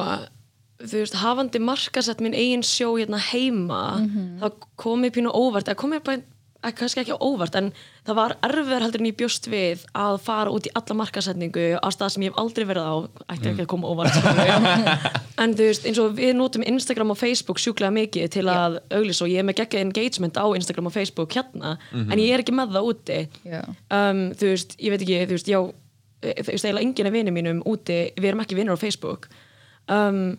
[0.83, 3.83] þú veist, hafandi markasett minn eigin sjó hérna heima
[4.43, 6.23] þá kom ég pínu óvart eða kom ég bara,
[6.67, 7.71] eh, kannski ekki óvart en
[8.07, 11.89] það var erfiðar heldur en ég bjóst við að fara út í alla markasetningu á
[11.95, 12.95] stað sem ég hef aldrei verið á.
[13.35, 14.99] Ætti ekki að koma óvart skilurðu.
[15.43, 19.23] en þú veist, eins og við notum Instagram og Facebook sjúklega mikið til að auglis
[19.25, 22.55] og ég er með gegga engagement á Instagram og Facebook hérna, en ég er ekki
[22.57, 23.19] með það úti.
[23.91, 25.61] Um, þú veist, ég veit ekki, þú veist, já
[26.23, 29.29] þú veist, eiginlega enginn af vinið mínum úti við erum ekki vinnur á Facebook.
[29.93, 30.39] Um,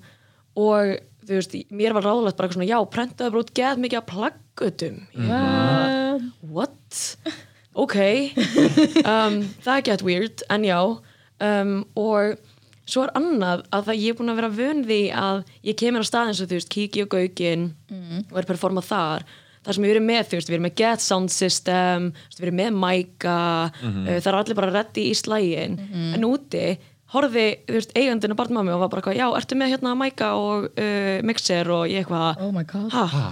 [0.58, 4.02] og þú veist, mér var ráðlegt bara eitthvað svona, já, prentaðu bara út geð mikið
[4.02, 5.00] af plaggutum.
[5.28, 5.97] What?
[6.42, 7.02] What?
[7.78, 7.98] ok.
[9.08, 10.80] Um, það get weird, en já.
[11.40, 12.38] Um, og
[12.88, 16.02] svo er annað að það ég er búin að vera vön því að ég kemur
[16.02, 17.68] á staðin svo þú veist, kíki og gaukin
[18.32, 19.26] og er performa þar.
[19.68, 22.06] Þar sem við erum með, þú veist, við erum með Get Sound System
[22.38, 25.76] við erum með Micah uh, það er allir bara reddi í slægin
[26.16, 26.78] en úti
[27.14, 30.36] horfði, þú veist, eigandinn og barnmami og var bara eitthvað, já, ertu með hérna Micah
[30.36, 32.90] og uh, Mixer og ég eitthvað Oh my god.
[32.92, 33.24] Ha?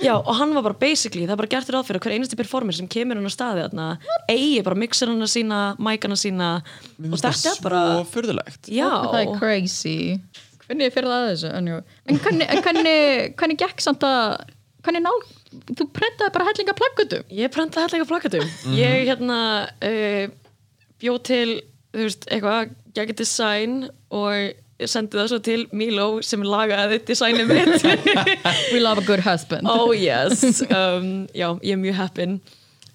[0.00, 2.38] Já, og hann var bara basically, það er bara gert ráð fyrir að hver einasti
[2.40, 3.88] performer sem kemur hann á staði þarna
[4.32, 6.50] eigi bara mixerana sína, mækana sína
[6.96, 8.70] Mér og þetta er svo bara furðulegt.
[8.72, 9.96] Já, Það er crazy.
[10.68, 11.50] Hvernig fyrir það að þessu?
[11.56, 11.76] En, jú.
[12.08, 12.96] en hvernig, hvernig,
[13.40, 14.24] hvernig gekk samt að
[14.84, 15.16] hvernig nál,
[15.76, 17.24] þú prentaði bara hellinga plaggutum?
[17.34, 19.38] Ég prentaði hellega plakatum Ég hérna
[19.84, 20.28] uh,
[21.00, 21.58] bjó til,
[21.94, 23.76] þú veist, eitthvað gegn design
[24.10, 24.54] og
[24.86, 27.86] sendi það svo til Milo sem lagaði designið mitt.
[28.72, 29.66] We love a good husband.
[29.66, 30.62] Oh yes.
[30.70, 32.40] Um, já, ég er mjög heppin.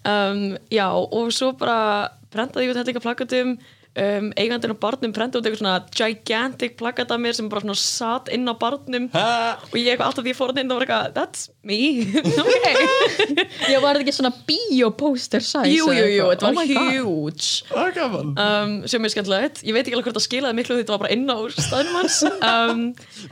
[0.07, 3.57] Um, já, og svo bara prentaði ég út þetta líka plakatum
[3.99, 7.77] um, eigandinn og barnum prentaði út eitthvað svona gigantic plakat af mér sem bara svona
[7.77, 9.09] satt inn á barnum.
[9.13, 11.79] Og ég eitthvað alltaf því ég fór inn og var eitthvað that's me.
[13.71, 16.91] Já, var þetta ekki svona biopóster size jú, jú, jú, þetta Oh var my God.
[16.97, 17.49] huge.
[17.69, 18.33] Það er gaman.
[18.43, 19.61] Um, sem er skemmtilegt.
[19.67, 22.17] Ég veit ekki alveg hvort það skilaði miklu þetta var bara inn á staðnum hans
[22.27, 22.83] um,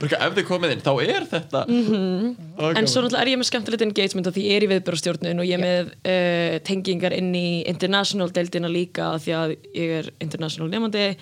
[0.02, 2.32] ef þið komið inn, þá er þetta Mhm.
[2.76, 5.46] en svo náttúrulega er ég með skemmtilegt engagement af því ég er í viðbjörnstjórnun og
[5.48, 10.10] ég er með uh, tengingar inn í international deildina líka af því að ég er
[10.20, 11.16] international nefandi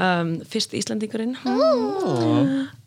[0.00, 1.36] um, fyrst Íslandingurinn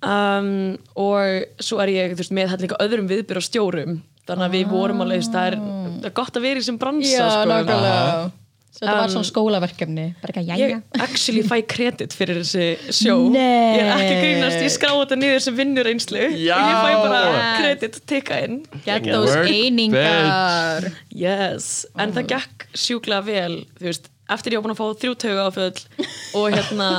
[0.04, 5.26] um, og svo er ég veist, með hætlinga öðrum viðbjörnstjórum þannig að við vorum alveg
[5.28, 5.58] það er,
[6.00, 7.50] það er gott að vera í sem bransa Já, sko.
[7.52, 8.32] nákvæmlega.
[8.74, 10.78] Svo þetta var Um, svona skólaverkefni Bara ekki að Ég jæja.
[11.06, 12.64] actually fæ kredit fyrir þessi
[12.98, 13.18] sjó.
[13.30, 13.76] Nei.
[13.78, 16.56] Ég er ekki að grínast, ég skrá þetta niður sem vinnur einslu Já.
[16.58, 18.56] og ég fæ bara kredit tikka inn.
[18.88, 19.14] Get Yeah.
[19.14, 20.90] those einingar.
[21.14, 25.16] Yes, en það gekk sjúklega vel þú veist, eftir ég var búin að fá þrjú
[25.24, 26.06] tauga áföll
[26.40, 26.90] og hérna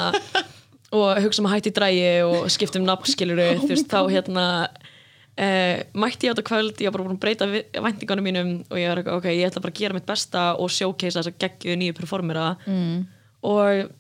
[0.94, 4.46] og hugsa um að hætti drægi og skipta um nafnskiluru, þú veist, þá hérna
[5.36, 7.48] eh, mætti ég á þetta kvöld ég var bara búin að breyta
[7.88, 10.70] væntingunum mínum og ég var eitthvað, ok, ég ætla bara að gera mitt besta og
[10.70, 12.54] showcase þess að geggju nýju performera.
[12.70, 13.04] Mm.
[13.44, 13.92] og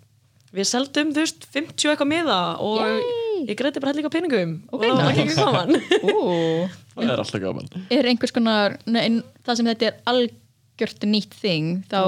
[0.54, 3.40] við seldum, þú veist, 50 eitthvað miða og Yay.
[3.50, 5.78] ég greiði bara hellinga peningum og það var ekki gaman.
[6.94, 7.70] Það er alltaf gaman.
[7.90, 12.02] Er einhvers konar nei, Það sem þetta er algjört nýtt þing Þá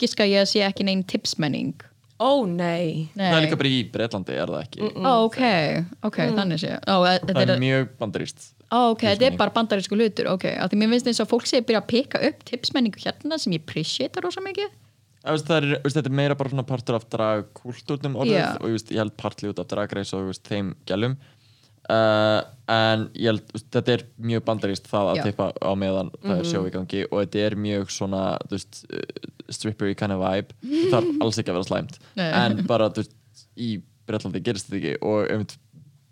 [0.00, 1.86] giska ég að sé ekki neinn tipsmenning.
[2.20, 3.08] Ó, nei.
[3.16, 3.30] Nei.
[3.30, 4.88] Það er líka bara í Breitlandi, er það ekki?
[5.00, 5.38] Ó, ok,
[6.04, 9.54] ok, þannig sé Ó, e- þetta Það er, mjög bandaríst ó, ok, þetta er bara
[9.56, 12.20] bandarísku hlutur Ok, af því mér finnst eins og fólk sé að byrja að peka
[12.28, 14.68] upp tipsmenningu hérna sem ég appreciate rosa mikið.
[15.20, 18.38] Það er, veist, þetta er meira bara svona partur af dragkultúrnum orðið.
[18.38, 18.46] Já.
[18.56, 21.16] og ég, veist, ég held partli út af dragreis og veist, þeim gælum.
[21.90, 25.24] Uh, en ég held, veist, þetta er mjög bandaríst það að Já.
[25.28, 27.02] tippa á meðan það er sjó í gangi.
[27.10, 28.80] Og þetta er mjög svona þú veist,
[29.54, 30.54] strippery kind of vibe
[30.92, 31.98] það er alls ekki að vera slæmt.
[32.18, 32.28] Nei.
[32.42, 33.16] en bara þú veist,
[33.60, 33.72] í
[34.10, 35.52] Bretlandi gerist þetta ekki og einmitt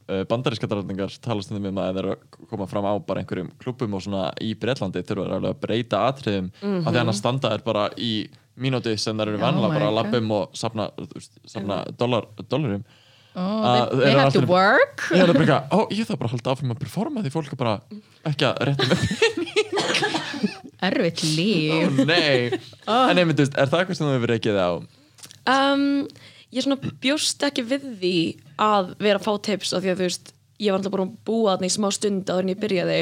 [0.08, 3.22] uh, bandaríska drafningar tala stundum um að ef þeir eru að koma fram á bara
[3.24, 7.64] einhverjum klubum og svona í Bretlandi þurfa að breyta atriðum af því annars standa þeir
[7.66, 8.12] bara í
[8.58, 9.98] mínúti sem þeir eru Oh vanlega my bara að God.
[10.02, 10.88] lappa um og safna,
[11.46, 15.04] safna dollar, dollarum oh, Að they, they have to work?
[15.14, 17.52] Ég er bara eitthvað, ó ég þarf bara að halda áfram að performa því fólk
[17.54, 17.76] er bara
[18.32, 18.98] ekki að rétta með
[20.86, 21.98] Erfitt líf.
[21.98, 24.70] Ó, nei, en einmitt, er það eitthvað sem þú hefur reykið á?
[25.48, 25.86] Um,
[26.48, 28.18] Ég svona bjóst ekki við því
[28.64, 31.18] að vera að fá tips af því að þú veist, ég var alltaf búin að
[31.28, 32.96] búa þarna í smá stund áður en ég byrjaði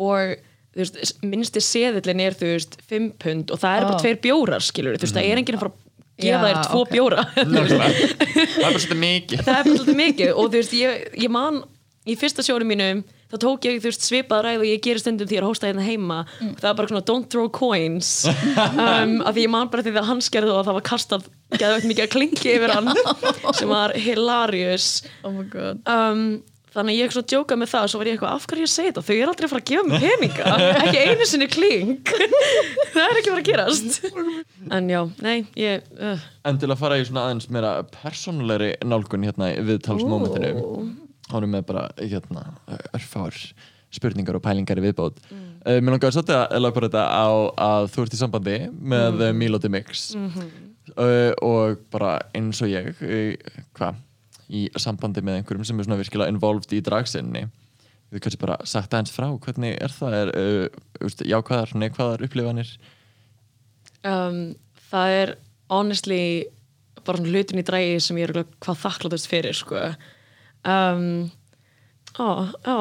[0.00, 0.32] og
[0.72, 3.88] þú veist, minnsti seðillin er þú veist, 5 pund og það er Ó.
[3.90, 5.86] bara tveir bjórar skilur, þú veist, það er enginn að fara að
[6.24, 6.94] gefa þér tvo ok.
[6.94, 7.26] bjóra.
[7.30, 9.44] Það er bara svolítið mikið.
[9.44, 11.62] Það er bara svolítið mikið og þú veist, ég, ég man
[12.04, 12.88] í fyrsta sjónu mínu
[13.30, 15.86] þá tók ég þú veist svipað ræð og ég gerir stundum því að hósta hérna
[15.86, 16.20] heima.
[16.40, 18.12] Það var bara svona don't throw coins.
[18.80, 21.86] Um, af því ég man bara því að hann skerði og það var kastað geðvægt
[21.88, 22.90] mikið að klingi yfir hann
[23.58, 24.86] sem var hilarious.
[25.26, 25.80] Oh my god.
[25.88, 26.22] Um,
[26.74, 28.72] þannig að ég svona djóka með það og svo var ég eitthvað, af hverju ég
[28.72, 29.04] segi þetta?
[29.06, 30.54] Þau eru aldrei að fara að gefa mér peninga.
[30.84, 31.92] Ekki einu sinni kling
[32.94, 34.00] það er ekki að fara að gerast.
[34.78, 39.26] En já, nei, ég uh, En til að fara í svona aðeins meira persónulegri nálgun
[39.28, 40.54] hérna í viðtalsmomentinu
[41.38, 42.46] erum við bara hérna
[42.96, 43.36] örfár
[43.90, 45.18] spurningar og pælingar í viðbót.
[45.30, 45.46] Mm.
[45.64, 47.26] uh, Mér langar svolítið að elaborata á
[47.66, 49.40] að þú ert í sambandi með mm.
[49.40, 50.10] Milo The Mix.
[50.94, 52.94] Uh, og bara eins og ég
[53.78, 53.98] hvað,
[54.50, 57.48] í sambandi með einhverjum sem er svona virkilega involved í dragsinni.
[58.10, 62.72] Við kannski bara sagt aðeins frá hvernig er það er uh, jákvæðar, neikvæðar upplifanir?
[64.06, 64.40] Um,
[64.90, 65.34] það er
[65.70, 66.22] honestly
[67.06, 69.78] bara hlutin í drægi sem ég er hvað þakklátast fyrir sko
[70.64, 71.30] um,
[72.20, 72.28] ó,
[72.66, 72.76] ó.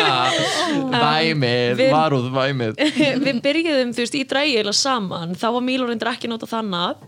[0.94, 2.80] Væmið, varúð væmið.
[3.26, 7.02] Við byrjuðum þú veist í drægi eða saman, þá var Míló reyndir ekki nota þannig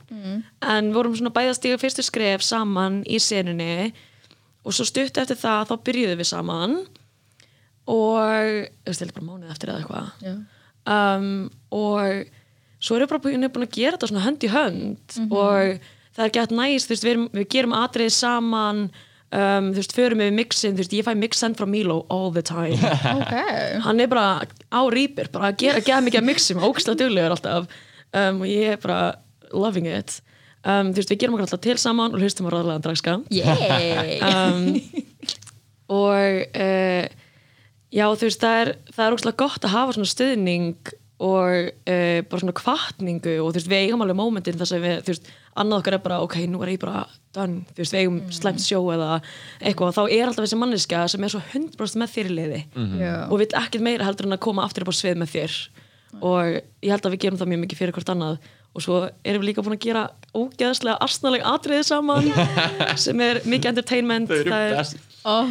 [0.63, 3.93] en við vorum svona bæða stíga fyrstu skref saman í senunni.
[4.63, 6.77] Og svo stutt eftir það þá byrjuðum við saman.
[7.91, 10.13] Og þú veist, ég bara mánuð eftir eða eitthvað.
[10.23, 10.35] Já.
[10.87, 12.29] um, og
[12.83, 15.17] svo erum við bara búin, búin að gera þetta svona hönd í hönd.
[15.27, 18.85] Og það er gett næst þú veist, við, erum, við gerum atriði saman
[19.33, 22.45] um, þú veist, förum við mixin þú veist, ég fæ mixen frá Milo all the
[22.47, 22.79] time.
[23.17, 23.33] Ok.
[23.87, 27.81] Hann er bara á rýpir bara að gera, gera mikið að mixum ógstlega duglegur alltaf.
[28.13, 29.01] Um, og ég er bara
[29.53, 30.21] loving it.
[30.63, 34.21] Um, þú veist, við gerum okkur alltaf til saman og hlustum á ráðlega dragska Yay!
[34.23, 34.69] Um,
[35.91, 37.07] og uh,
[37.93, 40.93] já þú veist það er, það er ógslag gott að hafa svona stuðning
[41.23, 45.03] og uh, bara svona kvartningu og þú veist við eigum alveg mómentin þar sem við
[45.03, 47.05] þú veist annað okkar er bara, ok, nú er ég bara
[47.37, 49.11] done, þú veist, við eigum slæmt sjó eða
[49.61, 52.61] eitthvað, þá er alltaf þessi manneska sem er svo 100% með þér í liði.
[53.01, 53.13] Já.
[53.29, 55.57] og vill ekkert meira heldur en að koma aftur upp á svið með þér.
[56.21, 58.51] Og ég held að við gerum það mjög mikið fyrir hvort annað.
[58.73, 60.03] Og svo erum við líka búin að gera
[60.37, 62.29] ógeðslega arsnaleg atriði saman
[63.05, 64.29] sem er mikið entertainment.
[64.29, 65.01] Þau eru það er, best.
[65.29, 65.51] Oh,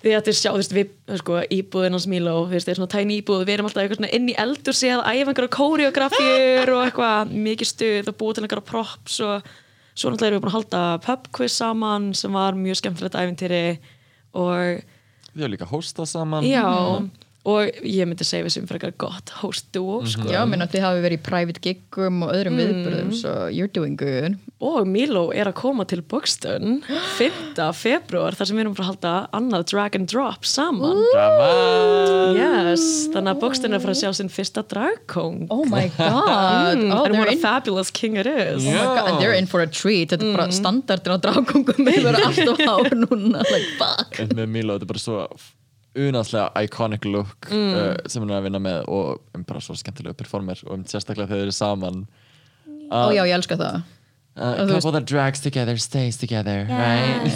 [0.00, 2.78] því að þið sjá, þú veist, við, sko, íbúðin hans Míló, þú veist, það er
[2.80, 5.52] svona tæni íbúð við erum alltaf eitthvað svona inn í eldur séð að æfa einhverja
[5.56, 9.50] kóreografíur og eitthvað mikið stuð og búið til einhverja props og
[9.92, 13.64] svo náttúrulega erum við búin að halda pub quiz saman sem var mjög skemmtilegt æfintýri
[14.40, 14.86] og
[15.30, 16.46] Við erum líka hósta saman.
[16.48, 16.66] Já,
[17.48, 20.26] og ég myndi segja við sem fyrir eitthvað gott host duo, sko.
[20.28, 23.96] Já, minn að þið hafi verið í private gigum og öðrum viðburðum so you're doing
[23.96, 24.36] good.
[24.60, 26.82] Og Míló er að koma til Buxton
[27.16, 27.56] 5.
[27.78, 31.00] februar þar sem við erum bara að halda annað drag and drop saman.
[31.16, 32.36] Gaman!
[32.36, 36.76] Yes, þannig að Buxton er að fara að sjá sinn fyrsta dragkong Oh my god.
[36.76, 38.66] Mm, oh, and they're what a in, fabulous king it is.
[38.66, 40.12] Oh my god, and they're in for a treat.
[40.12, 44.20] Þetta er bara standardin á dragkongum Við verðum alltaf hár núna Like fuck.
[44.26, 45.24] En með Milo, þetta er bara svo
[45.98, 50.14] unanslega iconic look uh, sem hún er að vinna með og um, bara svo skemmtilega
[50.18, 52.04] performer og um, sérstaklega þegar þeir eru saman.
[52.90, 53.80] Ó já, ég elska það.
[54.38, 57.26] Uh, þú veist- couple that drags together stays together right?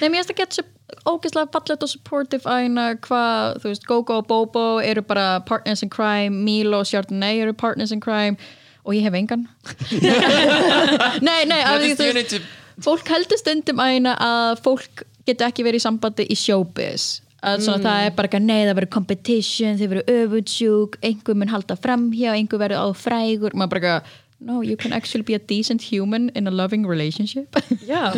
[0.00, 0.60] Nei, mér finnst það gett
[1.08, 5.90] ógeðslega fallet og supportive æna hvað, þú veist, Gogo og Bobo eru bara partners in
[5.90, 8.38] crime, Milo og Chardonnay eru partners in crime
[8.86, 9.48] og ég hef engan.
[11.26, 12.50] Nei, nei, af því, just þú veist
[12.82, 17.10] fólk heldur stundum æna að fólk geta ekki verið í sambandi í showbiz.
[17.42, 21.38] Að svona það er bara ekki að nei það verður competition, þið verður öfudsjúk einhver
[21.40, 23.56] mun halda framhjá, einhver verður á frægur.
[23.58, 27.56] Maður bara ekki no, you can actually be a decent human in a loving relationship.
[27.82, 28.14] Yeah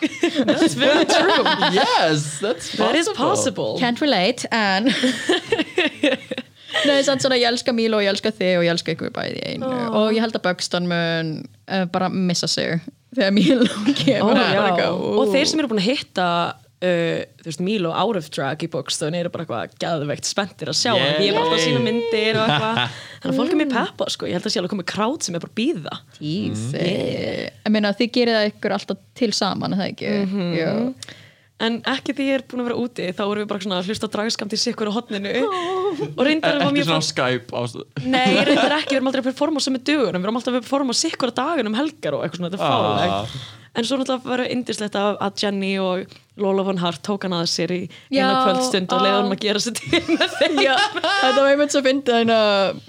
[0.46, 1.44] that's very true.
[1.72, 3.74] Yes, that's that is possible.
[3.74, 3.78] possible.
[3.78, 4.84] Can't relate, en
[6.86, 9.68] Nei, svona, ég elska Mílo og ég elska þig og ég elska ykkur bæði einu.
[9.98, 11.32] Og ég held að Buxton mun
[11.68, 12.78] uh, bara missa sig
[13.16, 14.42] þegar Mílo Ó, kemur
[14.90, 15.14] ú.
[15.22, 18.68] og þeir sem eru búin að hitta uh, þú veist, Milo out of drag í
[18.72, 21.26] Buxton eru bara eitthvað gæðveikt spenntir að sjá hann Yay.
[21.26, 22.80] ég er alltaf að sína myndir og eitthvað
[23.20, 25.36] þannig að fólk er mér peppa, sko, ég held að sé alveg komið krát sem
[25.38, 29.90] er bara býða Easy Ég meina, þið gerir það ykkur alltaf til saman, er það
[29.92, 30.14] ekki?
[30.24, 30.54] Mhm.
[30.56, 30.70] Jú.
[31.60, 33.90] En ekki því ég er búin að vera úti þá erum við bara svona að
[33.90, 37.50] hlusta á dragskamt í sikkur á hotninu og reyndar var ekki mjög svona á Skype
[37.52, 37.60] á,
[38.04, 40.60] Nei, reyndar ekki, við erum aldrei að performa á sömu dögunum, við erum alltaf að
[40.64, 43.24] performa á sikkur dagunum helgar og eitthvað svona, þetta er Ah.
[43.24, 47.36] fálegt en svo náttúrulega verður indislegt að, að Jenny og Lola von Hart tók hann
[47.36, 49.04] að sér í eina kvöldstund og ah.
[49.04, 52.80] leiði hann að gera sér til með þeim Já, þetta var einmitt svo fyndið að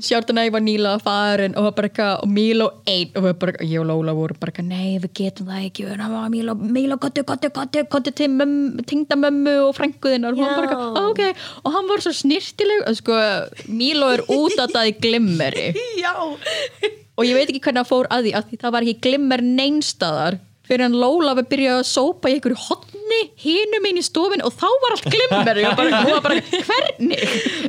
[0.00, 4.12] Chardonnay var nýla og, var bara eitthvað- og Mílo einn og eitthvað- ég og Lola
[4.12, 8.28] voru bara nei við getum það ekki að Mílo, Mílo, gottu, gottu, gottu gottu til
[8.28, 10.56] mömmu, tengda mömmu og frænguðinnar og hún Já.
[10.56, 11.36] bara eitthvað, "Ó, ok.
[11.64, 13.12] Og hann var svo snirtileg og sko,
[13.68, 15.74] Mílo er út að það í glimmeri.
[17.18, 19.40] Og ég veit ekki hvernig það fór að því að því það var ekki glimmer
[19.40, 22.60] neinstaðar fyrir hann Lola við byrjaði að sópa í einhverju
[23.06, 25.60] hotni hinum inn í stofin og þá var allt glimmer.
[25.70, 27.20] Og bara, hún var bara hvernig?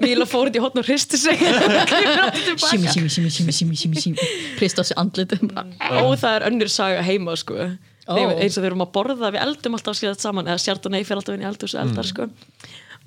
[0.03, 1.37] Míla fór út í hotn og hristi sig.
[2.47, 2.71] Tilbaka.
[2.71, 4.17] simi, simi, simi, simi, simi, simi
[4.57, 7.69] Krist á sig andlit Og það er önnur saga heima sko.
[8.07, 11.21] Þegar- eins og við erum að borða, við eldum alltaf skilðað saman eða Chardonnay fyrir
[11.21, 12.29] alltaf inn í eldhús og eldar sko.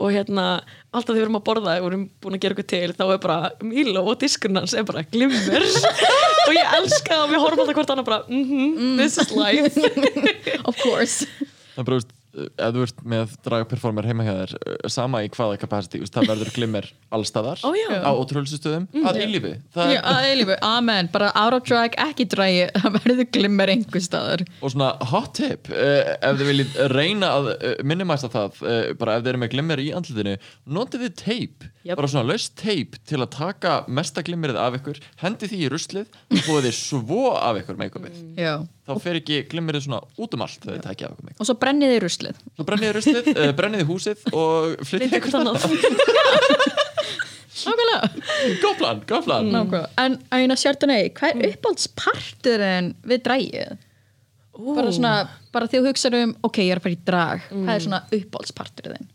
[0.01, 0.45] Og hérna,
[0.93, 3.03] alltaf þegar við erum að borða og við erum búin að gera eitthvað til, þá
[3.15, 5.65] er bara Mílo og diskurinn hans er bara glimmer.
[6.51, 9.77] Og ég elska það og við horfum alltaf hvort annað bara, mhm, this is life.
[10.65, 11.29] Of course.
[11.77, 15.57] Það er bara, ef þú ert með dragperformer heima hjá þér, uh, sama í hvaða
[15.59, 17.91] veist, það verður glimmer allstaðar já.
[18.07, 19.53] á ótrúlsistöðum, að eilífi.
[19.75, 24.45] Er, að eilífu, amen Bara out of drag, ekki drægi Það verður glimmer einhver staðar
[24.61, 29.19] og svona hot tip, uh, ef þið viljið reyna að uh, minnumæsta það, uh, bara
[29.19, 30.37] ef þið eru með glimmer í andlitinu,
[30.71, 31.97] notið þið teip, Jöp.
[31.97, 36.21] bara svona laust teip til að taka mesta glimmerið af ykkur, hendi því í ruslið
[36.45, 38.21] og þið svo af ykkur make-upið.
[38.39, 41.43] Já Þá fer ekki glimmerið svona út um allt þegar þið takja af ykkur make-up.
[41.45, 42.41] Og svo brennið þið ruslið.
[42.57, 45.61] Svo brennið þið ruslið, uh, brennið þið húsið og flyttið eitthvað annað.
[47.61, 48.09] Nákvæmlega.
[48.63, 49.49] Góð plan, góð plan.
[49.53, 49.89] Nákvæmlega.
[50.01, 53.75] En Æna Chardonnay, hvað er uppáhaldsparturinn við drægið?
[54.61, 55.15] Bara svona,
[55.55, 57.45] bara því þú hugsaður um Ok, ég er að fara í drag.
[57.53, 59.11] Hvað er svona uppáhaldsparturinn?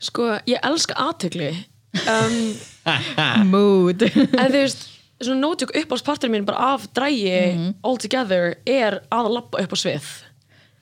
[0.00, 1.50] Sko, ég elska aðtökli
[2.14, 2.40] um,
[3.50, 4.06] Mood.
[4.08, 4.86] En þú veist
[5.20, 10.08] svona nótjók uppáhaldspartur mín bara af drægi all together er að lappa upp á svið.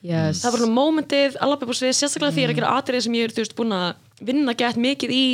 [0.01, 0.39] Yes.
[0.43, 2.75] Það var svona momentið að lappa upp á svið sérstaklega því ég er að gera
[2.79, 3.89] atrið sem ég er þú veist búin að
[4.29, 5.25] vinna gett mikið í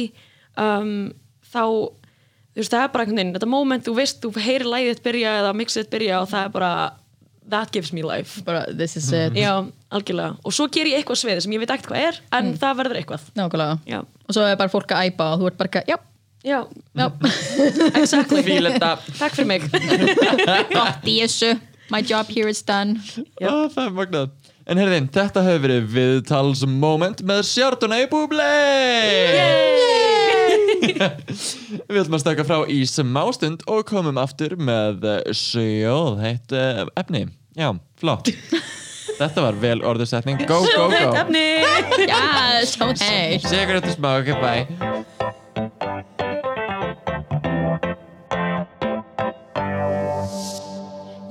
[0.57, 0.91] um,
[1.53, 1.63] þá
[2.55, 5.39] þú veist það er bara einhvern veginn þetta moment þú veist þú heyrir þitt byrja
[5.43, 6.71] eða mixið byrja og það er bara
[7.49, 8.41] that gives me life.
[8.45, 9.35] Bara, this is it.
[9.37, 10.37] Já, algjörlega.
[10.41, 12.79] Og svo ger ég eitthvað á sviði sem ég veit ekkert hvað er en það
[12.81, 13.27] verður eitthvað.
[13.37, 13.77] Nákvæmlega.
[13.85, 15.97] Já, Og svo er bara fólk að æpa og þú ert bara, já,
[16.45, 17.11] Já, Já,
[18.01, 18.43] exactly.
[18.45, 18.91] Fíl þetta.
[19.17, 19.63] Takk fyrir mig.
[20.75, 21.55] Gott í þessu.
[21.89, 22.99] My job here is done.
[23.41, 23.49] Já.
[23.49, 24.29] ah, Það er magnað.
[24.65, 28.47] En herðin, þetta hefur verið viðtalsmoment með Chardonnay Bublé
[31.85, 35.05] Við ætlum að stakka frá í smástund og komum aftur með
[35.37, 36.55] sjóð heitt
[36.97, 37.27] efni.
[37.57, 37.69] Já,
[38.01, 38.33] flott.
[39.15, 41.11] Þetta var vel orðursetning Go, go, go.
[41.13, 41.45] Efni!
[42.09, 42.73] Yes,
[43.05, 43.37] hey.
[43.45, 45.14] Sigur þetta smá, ok, bye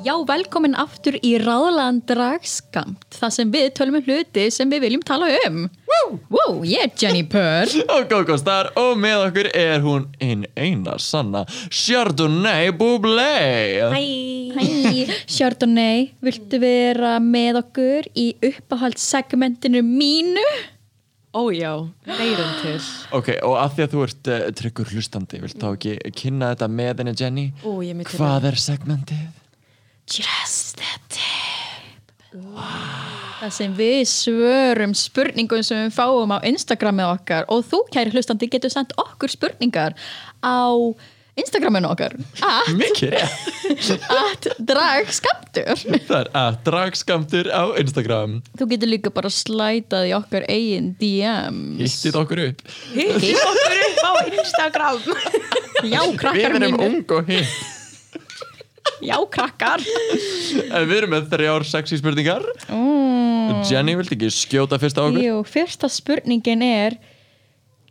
[0.04, 5.04] Já, velkomin aftur í ráðlan dragskamt Það sem við tölum um hluti sem við viljum
[5.06, 6.18] tala um Woo!
[6.28, 10.98] Woo, ég er Jenny Purr Og Gogo Star og með okkur er hún einn eina
[11.00, 13.30] sanna Chardonnay Bublé
[13.94, 14.02] Hæ
[14.54, 14.66] Hæ,
[15.24, 20.44] Chardonnay, viltu vera með okkur í uppáhaldssegmentinu mínu?
[21.34, 21.72] Ó já,
[22.06, 22.76] leirum til
[23.16, 26.68] Ok, og að því að þú ert uh, tryggur hlustandi, vilt þá ekki kynna þetta
[26.70, 27.46] með henni Jenny?
[27.64, 29.24] Ó, ég myndi Hvað er segmentið?
[30.10, 32.12] Just the tip.
[32.34, 37.46] Það sem við svörum spurningum sem við fáum á Instagramið okkar.
[37.52, 39.94] Og þú kæri hlustandi getur sendt okkur spurningar
[40.44, 40.68] á
[41.38, 42.14] Instagraminu okkar.
[42.78, 43.14] Mikið?
[44.14, 48.36] At dragskaptur Það er að dragskamtur á Instagram.
[48.58, 52.62] Þú getur líka bara slætað í okkar eigin DMs Hittið okkur upp.
[52.92, 55.08] Hitt okkur upp á Instagram.
[55.84, 57.82] Já, krakkar Við erum mínu ung og hitt
[59.04, 59.82] Já, krakkar.
[60.68, 62.44] En við erum með þrjár sexy spurningar.
[62.68, 63.64] Mm.
[63.68, 65.20] Jenny, vilt ekki skjóta fyrst á okkur?
[65.20, 66.96] Jú, fyrsta spurningin er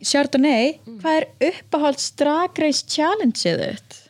[0.04, 4.00] Chardonnay, hvað er uppáhalds Drag Race Challenge-ið þitt?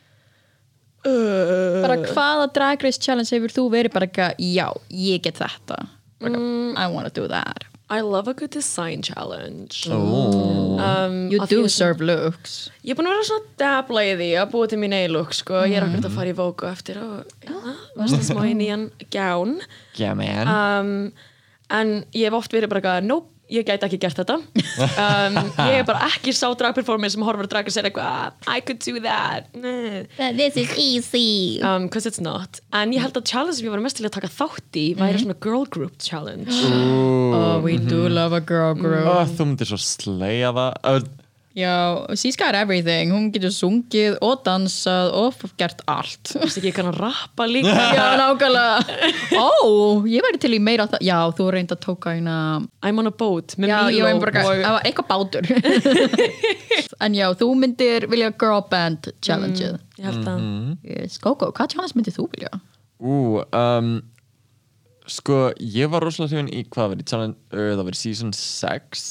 [1.05, 5.79] Bara hvaða Drag Race Challenge hefur þú verið bara eitthvað, já, ég get þetta.
[6.23, 6.41] Bara,
[6.79, 9.87] I wanna do that I love a good design challenge.
[9.91, 12.71] Um, You do serve looks.
[12.83, 15.61] Ég er búin að vera svona dabla í því að búa til mín eilug sko.
[15.69, 18.87] Ég er akkurat að fara í vóku eftir og ja, varst að smá í nýjan
[19.13, 19.59] gán
[20.01, 20.49] Yeah, man.
[20.49, 21.13] Um,
[21.73, 24.35] En ég hef oft verið bara eitthvað Nope, ég gæti ekki gert þetta.
[24.99, 25.35] Um,
[25.69, 28.07] Ég er bara ekki sá dragperformance sem horfur að draga segir eitthvað
[28.47, 29.49] "Ah, I could do that.
[29.55, 30.05] Nei.
[30.37, 31.61] This is easy.
[31.61, 32.59] Um, Cause it's not.
[32.73, 35.21] En ég held að challenge sem ég var mest til að taka þátt í væri
[35.23, 36.49] svona girl group challenge.
[36.51, 39.05] Oh, we do love a girl group.
[39.05, 41.07] Ó, Þú myndir svo slegja það
[41.55, 43.13] Já, she's got everything.
[43.15, 46.33] Hún getur sungið og dansað og gert allt.
[46.33, 47.71] Þess ekki ég kann að rappa líka.
[47.95, 48.99] Já, nákvæmlega.
[49.39, 49.47] Ó,
[50.11, 51.05] ég væri til í meira það.
[51.07, 52.35] Já, þú reynd að tóka eina
[52.83, 55.47] I'm on a boat með Já, ég Milo var eitthvað bátur.
[57.05, 59.79] En já, þú myndir vilja girl band challenge-ið.
[59.99, 60.43] Ég held að
[60.83, 61.19] yes.
[61.23, 62.51] Gogo, hvað challenge myndir þú vilja?
[62.99, 63.15] Ú,
[63.55, 63.93] um,
[65.07, 68.35] sko, ég var rosalega hrifin í hvað var í challenge, uh, það var í season
[68.35, 69.05] 6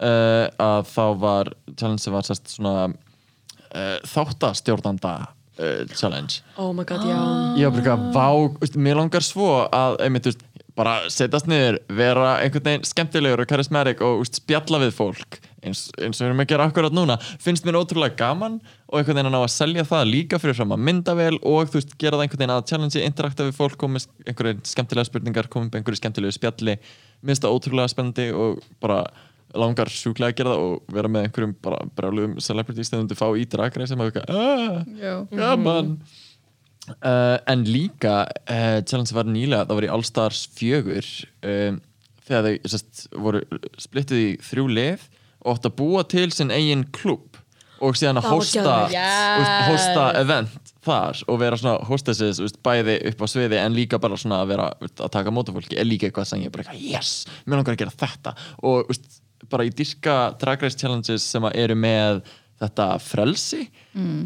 [0.00, 6.40] uh, að þá var challenge sem var sérst svona uh, þáttastjórnanda uh, challenge.
[6.56, 7.18] Oh my god, já.
[7.60, 10.46] Ég var bara eitthvað, vá, veist, mér langar svo að, einmitt, veist,
[10.78, 15.88] bara setjast niður vera einhvern veginn skemmtilegur og charismatic og veist, spjalla við fólk eins,
[16.00, 17.16] eins og við erum að gera akkurat núna.
[17.42, 18.58] Finnst mér ótrúlega gaman
[18.88, 21.70] og einhvern veginn að ná að selja það líka fyrir fram að mynda vel og
[21.70, 25.10] þú veist, gera það einhvern veginn að challenge interakta við fólk, koma með einhverju skemmtilega
[25.10, 26.76] spurningar koma með einhverju skemmtilegu spjalli.
[27.20, 29.02] Mér finnst það ótrúlega spennandi og bara
[29.58, 33.28] langar sjúklega að gera það og vera með einhverjum bara brjáluðum celebrities þegar þú fá
[33.34, 35.14] í dragreið sem að eitthvað, ah, Já.
[35.34, 35.94] gaman.
[36.90, 41.02] Uh, en líka uh, challenge var nýlega, það var í All Stars 4
[41.46, 41.80] um,
[42.26, 43.42] þegar þau sest, voru
[43.78, 45.04] splittið í þrjú lið
[45.40, 47.38] og átt að búa til sinn eigin klúb
[47.80, 49.46] og síðan að hosta, yes.
[49.70, 54.42] hosta event þar og vera svona hostesses bæði upp á sviði en líka bara svona
[54.44, 57.76] að vera að taka móta fólki er líka eitthvað sem ég bara yes, mér langar
[57.76, 58.34] að gera þetta.
[58.68, 59.19] Og veist,
[59.50, 62.22] bara í dyrka drag race challenges sem eru með
[62.60, 63.62] þetta frelsi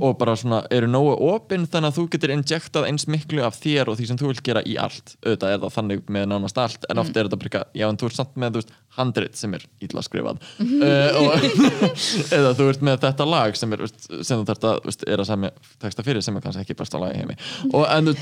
[0.02, 3.90] og bara svona eru nógu opinn þannig að þú getur injektað eins miklu af þér
[3.92, 5.14] og því sem þú vilt gera í allt.
[5.22, 8.10] Auðvitað er það þannig með nánast allt en oft er þetta bara já en þú
[8.10, 10.42] ert samt með þú veist, handrit sem er ítla skrifað.
[10.58, 11.46] Uh, og,
[12.40, 15.52] eða þú ert með þetta lag sem, er, sem þú þarft að er að semja
[15.86, 17.38] texta fyrir sem er kannski ekki besta lag í heimi.
[17.70, 18.16] Og en þú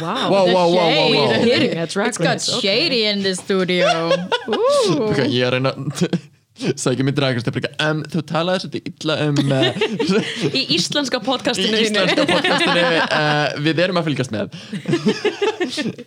[0.00, 1.32] Wow, wow, wow, wow, wow, wow.
[1.32, 1.48] Shade.
[1.48, 2.60] Hitting at Drag It's got okay.
[2.60, 4.12] shady in the studio
[4.48, 5.10] Ooh.
[5.10, 5.74] Ok, ég er að reyna
[6.54, 7.48] sækja mér dragast
[7.82, 11.88] um, þú talaði svolítið illa um uh, Í íslenska í podcastinu þínu.
[11.88, 14.54] íslenska podcastinu uh, við erum að fylgjast með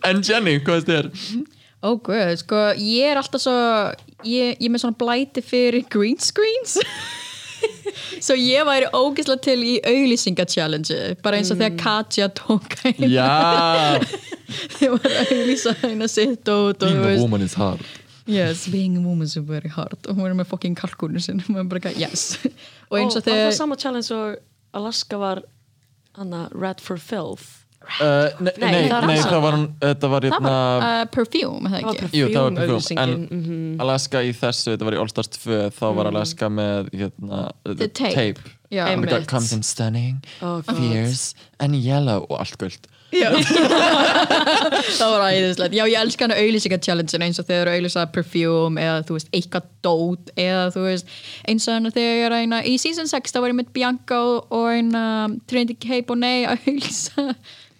[0.08, 1.10] en Jenny, hvað er þér?
[1.78, 3.58] Ó oh, guð, sko, ég er alltaf svo
[4.24, 6.78] ég, ég er með svona blæti fyrir green screens
[8.28, 13.08] svo ég væri ógeðslega til í auglýsinga-challenge bara eins og þegar Katja tók eina.
[13.10, 14.00] Já,
[14.78, 17.84] þið var að auglýsa eina sitt út og being a woman is hard.
[18.28, 19.96] Yes, being a woman is very hard.
[20.04, 21.40] Og hún er með fucking kalkúnu sin
[21.96, 22.36] yes.
[22.90, 24.36] Og eins og Var það þegar sama challenge og
[24.76, 25.42] Alaska var
[26.18, 30.34] Anna, Red for Filth Uh, nei, Nei, nei, það nei, það var, þetta var það
[30.34, 33.70] hérna var uh, perfume, Það var ekki Jú, það var Perfume en auglýsingin, mhm.
[33.80, 37.88] Alaska í þessu, þetta var í All Stars 2 þá var Alaska með hérna, The
[37.88, 38.54] Tape.
[38.68, 39.16] Já, and Einmitt.
[39.22, 43.30] it comes in stunning, Oh, fierce and yellow og allt guld Já.
[44.98, 48.98] það var æðislegt já ég elska hana auðlýsinga challenge eins og þegar auðlýsa perfume eða
[49.08, 51.14] þú veist eitthvað dót eða þú veist
[51.48, 54.20] eins og hana þegar ég er eina í season 6 þá var ég með Bianca
[54.20, 55.04] og, og eina
[55.48, 56.02] Trinity K.
[56.04, 57.24] Bonet að auðlýsa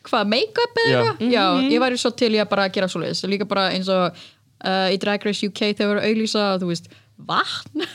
[0.08, 0.98] hvað make-up eða Já.
[1.04, 1.34] eitthvað?
[1.34, 4.08] Já ég væri svo til ég að bara gera svo leiðis líka bara eins og
[4.08, 6.90] uh, í Drag Race UK þegar eru auðlýsa þú veist
[7.28, 7.86] vatn?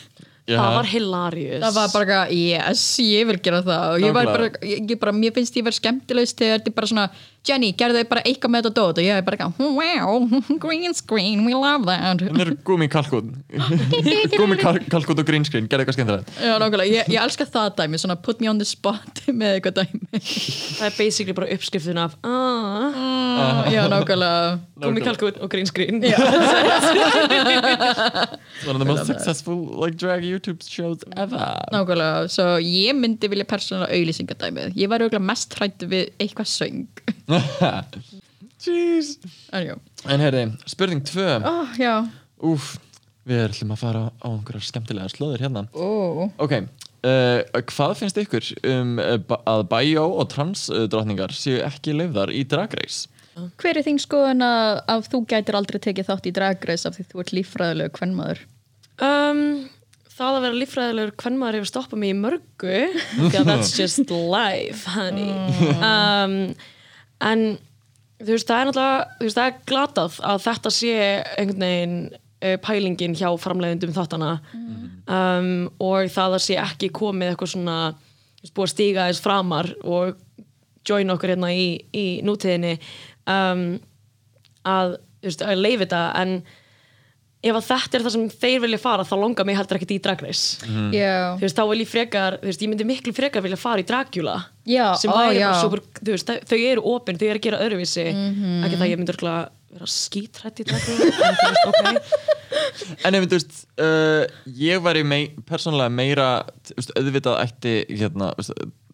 [0.43, 0.57] Já.
[0.59, 1.61] Það var hilarious.
[1.63, 3.83] Það var bara yes, ég vil gera það.
[3.93, 6.75] Og ég var bara, ég, ég bara, mér finnst ég verið skemmtilegst þegar þetta er
[6.79, 7.05] bara svona
[7.43, 10.21] Jenny, gerðu þau bara eitthvað með þetta dót og ég er bara eitthvað, wow,
[10.63, 12.21] green screen we love that.
[12.23, 13.33] Hún er gumi kalkút.
[14.39, 16.31] Gumi kalkút og green screen, gerði eitthvað skemmtilegt.
[16.39, 19.81] Já, nákvæmlega, ég, ég elska það dæmi svona put me on the spot með eitthvað
[19.81, 20.21] dæmi.
[20.23, 24.55] Það er basically bara uppskriftin af ah, Já, nákvæmlega.
[24.85, 25.99] Gumi kalkut og green screen.
[28.63, 31.43] One of the most successful like drag YouTube shows ever.
[31.75, 36.87] Nákvæmlega, svo ég myndi vilja persónulega auðlýsingadæmið Ég var auðvitað mest hrættu við eitthvað söng
[38.63, 39.17] Jeez.
[39.51, 39.75] En já,
[40.07, 41.93] En heyrði, spurning 2 oh, já.
[42.43, 42.73] Úf,
[43.27, 45.65] við ætlum að fara á einhverjar skemmtilega slóður hérna.
[45.75, 46.25] Oh.
[46.43, 46.55] Ok,
[47.07, 48.95] uh, hvað finnst ykkur um
[49.27, 53.07] ba- að bæjó og transdrottningar séu ekki leifðar í Drag Race?
[53.33, 57.05] Hver er þín skoðun að, að þú gætir aldrei tekið þátt í dragreis af því
[57.09, 58.43] þú ert líffræðilegu kvennmaður?
[59.01, 59.39] um,
[60.13, 62.81] Það að vera líffræðilegur hvern maður hefur stoppað mig í mörgu
[63.17, 65.31] because that's just life honey.
[65.81, 66.35] Um,
[67.21, 67.45] en
[68.23, 70.95] þú veist það er náttúrulega þú veist það er glatað að þetta sé
[71.37, 74.31] einhvern veginn uh, pælingin hjá framleiðendum þáttana
[75.07, 75.53] um,
[75.83, 77.77] og það að sé ekki komið eitthvað svona
[78.51, 80.17] búið að stíga þess framar og
[80.87, 82.75] join okkur hérna í, í nútíðinni.
[83.29, 83.63] Um,
[84.67, 86.03] að, að leifi þetta.
[86.19, 86.35] En
[87.43, 89.97] ef að þetta er það sem þeir vilja fara þá longar mig heldur ekkert í
[90.05, 90.61] Drag Race.
[90.95, 93.83] Já, þú veist, þá vil ég frekar, þú veist, ég myndi miklu frekar vilja fara
[93.83, 94.37] í Dragula
[94.69, 95.49] Já, sem væri já.
[95.49, 98.05] bara super, þú veist, þau- eru opin, þau eru að gera öðruvísi.
[98.63, 101.83] Ekki það ég myndi örgulega vera skítrætt í Dragula en þú veist, ok.
[103.07, 104.23] En ef þú veist, uh,
[104.63, 106.29] ég væri mei, persónulega meira,
[106.69, 108.31] þú veist, auðvitað ætti hérna,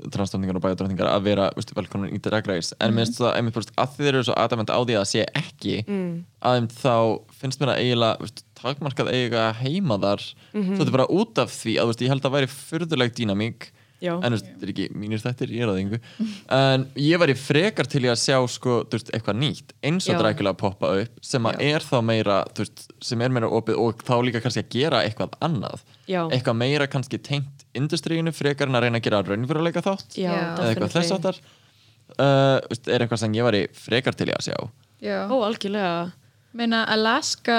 [0.08, 2.76] transdrottningar og bæjadrottningar að vera veist, velkomin í Drag Race.
[2.80, 5.10] En mér finnst það, einmitt, veist, að þið eru svo adamant á því að það
[5.12, 5.76] sé ekki
[6.40, 6.96] að þeim þá
[7.42, 10.24] finnst mér að eiginlega veist, takmarkað eiga heima þar.
[10.54, 13.70] Svo þetta er bara út af því að veist, ég held að væri furðuleg dýnamík
[14.00, 14.14] Já.
[14.24, 15.98] en þetta er ekki mínir þættir, ég er að yngu
[16.56, 20.20] en ég væri frekar til í að sjá sko, veist, eitthvað nýtt, eins og Já.
[20.22, 24.14] Dracula poppa upp, sem að er þá meira veist, sem er meira opið og þá
[24.24, 25.84] líka kannski að gera eitthvað annað.
[26.08, 26.22] Já.
[26.32, 30.70] eitthvað meira kannski tengt industríinu frekar en að reyna að gera raunveruleika þátt Já, eða
[30.74, 34.48] eitthvað þess áttar uh, þú veist, er eitthvað sem ég væri frekar til í að
[34.52, 34.58] sjá?
[35.00, 35.18] Já.
[35.32, 35.92] Ó, algjörlega.
[36.60, 37.58] Meina Alaska,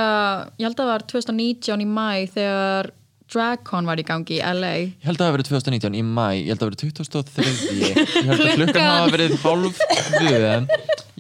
[0.59, 2.91] ég held að það var 2019 í mæ þegar
[3.31, 6.25] DragCon var í gangi í LA Ég held að það hafi verið 2019 í mæ,
[6.35, 8.89] ég held að það hafi verið 2003 Ég held að klukkan.
[8.89, 9.85] hafa verið hálf
[10.17, 10.55] tvö.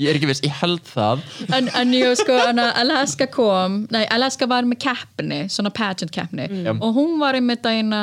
[0.00, 1.22] Ég er ekki viss, ég held það.
[1.54, 6.10] En, en ég sko, en að Alaska kom nei, Alaska var með keppni svona pageant
[6.14, 6.48] keppni.
[6.50, 6.80] Mm.
[6.82, 8.00] og hún var einmitt eina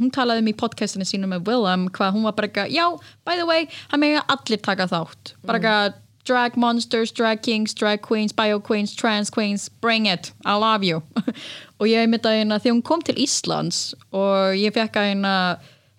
[0.00, 2.86] hún talaði um í podcastinu sínu með Willem hvað hún var bara eitthvað, já,
[3.28, 5.34] by the way hann mega allir taka þátt.
[5.46, 5.98] Bara eitthvað
[6.28, 11.02] drag monsters, drag kings, drag queens bio queens, trans queens, bring it I love you.
[11.80, 15.34] Og ég einmitt að eina þegar hún kom til Íslands og ég fekk að eina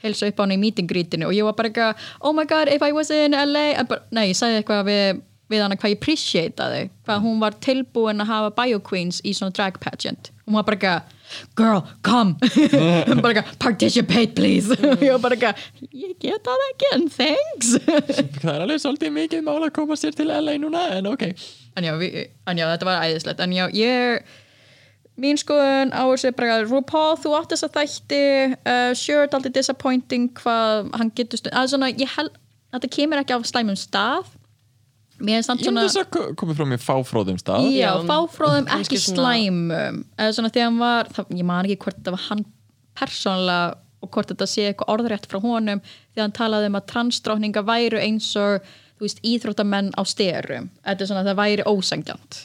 [0.04, 2.70] helsa upp á henni í meeting greetinu og ég var bara eitthvað oh my god,
[2.70, 5.22] if I was in LA bara, nei, ég sagði eitthvað við,
[5.54, 9.54] við hana hvað ég appreciataði hvað hún var tilbúin að hafa bio queens í svona
[9.58, 10.30] drag pageant.
[10.46, 11.18] Og hún var bara eitthvað
[11.58, 12.36] girl, come.
[13.22, 14.76] Bara eitthvað, participate please.
[14.76, 15.64] Og ég bara eitthvað,
[15.94, 17.74] ég get það ekki en thanks.
[18.42, 21.28] Það er alveg svolítið mikið mál að koma sér til LA núna En ok,
[21.78, 23.44] en já, við, en já, þetta var æðislegt.
[23.44, 24.38] En já, ég
[25.22, 28.22] mín skoðun á þessu bara RuPaul, þú átt þess að þætti.
[28.66, 32.38] Uh, sure, þetta er aldrei disappointing hvað hann getur stund, að svona, ég held
[32.72, 34.32] þetta kemur ekki á slæmum stað
[35.22, 37.70] mér er samt ég svona myndi þess að komið frá mér fáfróðum stað.
[37.76, 40.02] Já, fáfróðum ekki slæmum.
[40.18, 42.46] Eða svona þegar hann var, það, ég man ekki hvort það var hann
[43.02, 47.66] persónlega og hvort þetta sé eitthvað orðrétt frá honum þegar hann talaði um að transdrókninga
[47.68, 48.72] væru eins og
[49.02, 52.40] veist, íþróttamenn á styrum þetta er svona að það væri ósangjant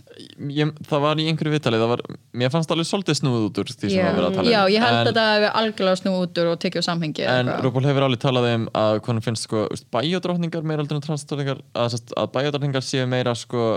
[0.56, 2.02] ég, Það var í einhverju viðtalið það var,
[2.36, 4.52] Mér fannst alveg svolítið snúð út úr því sem Já, var verið að tala um.
[4.54, 7.52] já, ég held en, að þetta hefur algjörlega snú út úr og tekið samhengi En.
[7.66, 11.98] RuPaul hefur alveg talað um að hvernig finnst sko, bæjadrottningar meira heldur en transdrottningar að,
[12.16, 13.68] að bæjadrottningar séu meira sko,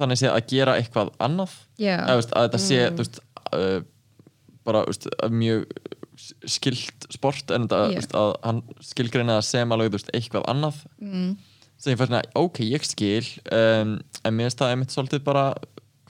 [0.00, 1.56] þannig sé að gera eitthvað annað.
[1.80, 3.22] Eða, veist, að þetta sé þú veist,
[3.52, 3.78] uh,
[4.68, 5.66] bara veist, að mjög
[6.50, 10.82] skilt sport en þetta, veist, að hann skilgreina það sem alveg eitthvað annað.
[11.00, 11.30] Mm.
[11.80, 13.26] Sem ég fær svona, ok, ég skil
[13.56, 15.44] um, en mér finnst það einmitt svolítið bara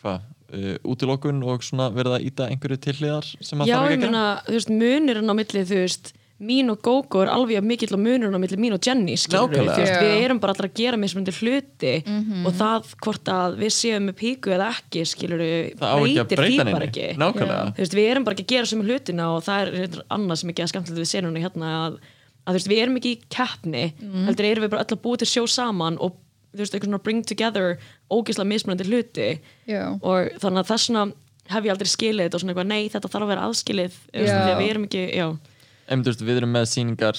[0.01, 3.99] hvað, uh, útilokun og svona verið að íta einhverju tilliðar sem að Já, þarf ég
[3.99, 7.61] ekki að meina, þú veist, munurinn á milli, þú veist, mín og Gogo er alveg
[7.69, 9.75] mikill og munurinn á milli mín og Jenny, skilur við, Nákvæmlega.
[9.77, 11.91] þú veist, við erum bara alltaf að gera mismunandi hluti
[12.49, 16.23] og það hvort að við séum með píku eða ekki, skilur við, það á ekki
[16.23, 16.89] að breytir breyta því bara neinu.
[16.89, 17.11] ekki.
[17.21, 17.67] nákvæmlega.
[17.77, 20.41] Þú veist, við erum bara ekki að gera sem hlutina og það er reyndar annað
[20.41, 22.01] sem ekki að skemmtilegt við senuna hérna að,
[22.45, 23.85] að þú veist, við erum ekki í keppni,
[24.27, 26.17] heldur erum við bara öll að búa til sjó saman og
[26.55, 27.77] þú veist, eitthvað svona bring together
[28.11, 29.29] ógeðslega mismunandi hluti.
[29.71, 29.83] Já.
[30.01, 31.05] og þannig að þessna
[31.51, 34.61] hef ég aldrei skilið þetta og svona eitthvað, nei, þetta þarf að vera aðskilið að
[34.61, 35.27] við erum ekki, já
[35.91, 37.19] veist, við erum með sýningar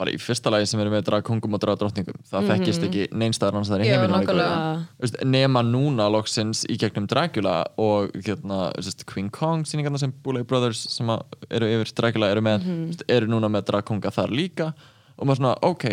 [0.00, 3.58] bara í fyrsta lagi sem við erum með dragkongum og dragdrottningum það þekkist ekki neinstæðar
[3.58, 9.06] annars það er í heiminum nema núna loksins í gegnum Dracula og hérna, þú veist,
[9.12, 11.10] Queen Kong sýningarna sem Boulay Brothers sem
[11.50, 14.72] eru yfir Dracula eru með, þú veist, eru núna með dragkonga þar líka.
[15.18, 15.86] Og maður svona, ok,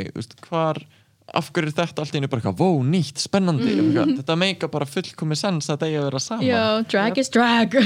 [0.47, 0.82] hvar
[1.34, 3.72] af hverju er þetta allt í einu bara eitthvað, vó, nýtt, spennandi?
[3.82, 7.32] Mm þetta meika bara fullkomi sens að það eigi að vera saman Já, drag is
[7.34, 7.80] drag.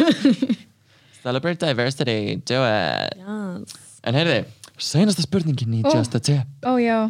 [1.24, 3.16] Celebrate diversity, do it.
[3.20, 3.89] Yes.
[4.08, 4.44] En heyrði,
[4.80, 5.92] seinasta spurningin í Ó.
[5.92, 7.10] Just a Tip Ó já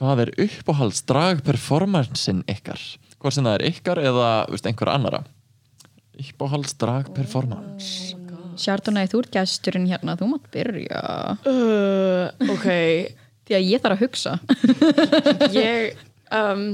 [0.00, 2.80] Hvað er uppáhalds dragperformansin ykkar?
[3.20, 5.22] Hvort sem það er ykkar eða veist, einhver annara?
[6.20, 8.16] Uppáhalds dragperformance
[8.60, 11.02] Chardonnay, þú ert gesturinn hérna, þú mátt byrja
[11.46, 12.66] uh, ok
[13.50, 14.32] Því að ég þarf að hugsa
[15.54, 16.00] ég
[16.34, 16.66] um,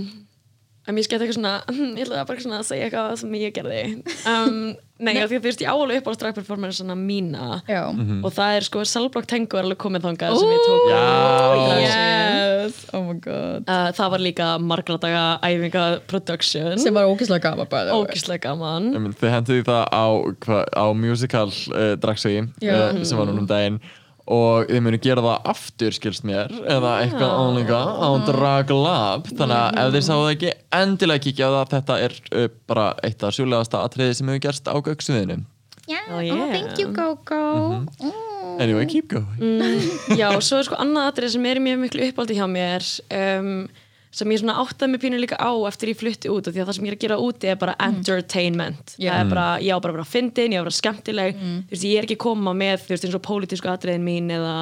[0.87, 1.55] um, ég skemmt eitthvað svona
[1.99, 3.81] ég ætla bara svona að segja eitthvað sem ég gerði.
[4.29, 4.59] Um,
[5.03, 7.61] nei, að þú veist ég áalveg upp á strafperformance mína.
[7.71, 7.83] Já.
[7.93, 10.87] Og það er sko Cellblock Tango er alveg komið þangað sem ég tók.
[10.93, 11.03] Já.
[11.83, 13.67] Yes, oh my god.
[13.69, 16.79] Uh, það var líka margra daga æfinga production.
[16.83, 18.91] Sem var ógeðslega gaman bara ógislega gaman.
[18.97, 20.07] Mynd, Þið henduði það á,
[20.75, 22.75] á musical uh, dragsögi Já.
[22.93, 23.81] uh, sem var núna um daginn
[24.27, 29.29] og þið munu gera það aftur skilst mér eða eitthvað ólinga á Drag Lab.
[29.31, 31.69] Þannig að ef þið sáu það ekki endilega kíkja á það.
[31.77, 35.39] Þetta er uh, bara eitt af sjúlegasta atriði sem hefur gerst á gögsuðinu
[35.87, 36.35] Já, Oh, yeah.
[36.35, 38.13] oh, thank you Coco mm.
[38.59, 39.61] Anyway, keep going.
[40.19, 43.51] Já, og svo er sko annað atrið sem er mjög miklu uppáldi hjá mér um,
[44.15, 46.69] sem ég svona áttaði mig pínu líka á eftir ég flutti út af því að
[46.69, 48.97] það sem ég er að gera úti er bara entertainment.
[48.97, 49.13] Já.
[49.13, 51.41] það er bara, ég á bara að vera fyndin, ég á að vera skemmtileg.
[51.41, 54.31] Þú veist, ég er ekki að koma með þú veist, eins og pólitísku atriðin mín
[54.33, 54.57] eða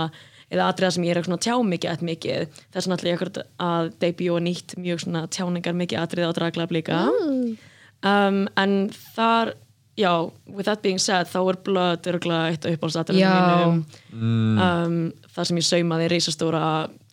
[0.55, 2.59] eða atriða sem ég er svona að tjá mikið eitthvað mikið.
[2.74, 6.36] Þess vegna ætla ég akkurat að debut og nýtt mjög svona tjáningar mikið atriða á
[6.36, 7.01] draglab líka.
[8.05, 8.74] Um, en
[9.16, 9.55] þar
[9.97, 13.34] já, with that being said þá er blöð örgulega eitt af uppáhaldsatriðum Já.
[13.64, 13.80] mínum.
[14.14, 14.99] Um,
[15.34, 16.64] þar sem ég saumaði reisastóra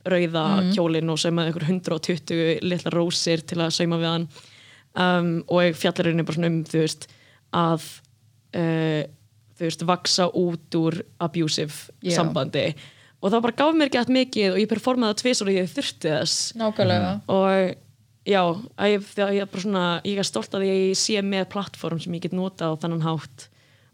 [0.07, 4.27] rauða kjólinn og saumaði einhver 120 litla rósir til að sauma við hann.
[4.91, 7.05] Um, og ég fjallar henni bara svona um þú veist
[7.55, 7.85] að
[8.57, 9.03] uh,
[9.61, 12.17] þú veist vaksa út úr abusive Já.
[12.17, 12.71] sambandi.
[13.21, 16.09] Og það bara gaf mér gett mikið og ég performaði það tvis og ég þurfti
[16.09, 16.37] þess.
[16.57, 17.11] Nákvæmlega.
[17.29, 17.75] Og
[18.25, 18.41] já,
[18.89, 22.25] ég, ég er bara svona ég er stolt að ég sé með plattform sem ég
[22.25, 23.47] get notað á þannan hátt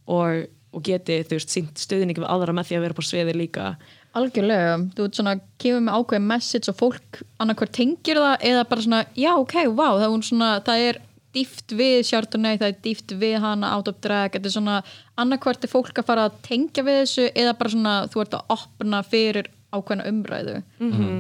[0.08, 3.36] og, og geti, þú veist, sínt stöðningi við aðra með því að vera på sviði
[3.36, 3.74] líka
[4.18, 8.86] Algjörlega, þú ert svona kemur með ákveðin message og fólk annarkvært tengir það eða bara
[8.86, 11.00] svona, já ok, vá það er, svona, það er
[11.38, 14.78] dýft við Chardonnay, það er dýft við hana out of drag, þetta er svona
[15.22, 18.54] annarkvært er fólk að fara að tengja við þessu eða bara svona, þú ert að
[18.58, 20.60] opna fyrir ákveðina umræðu.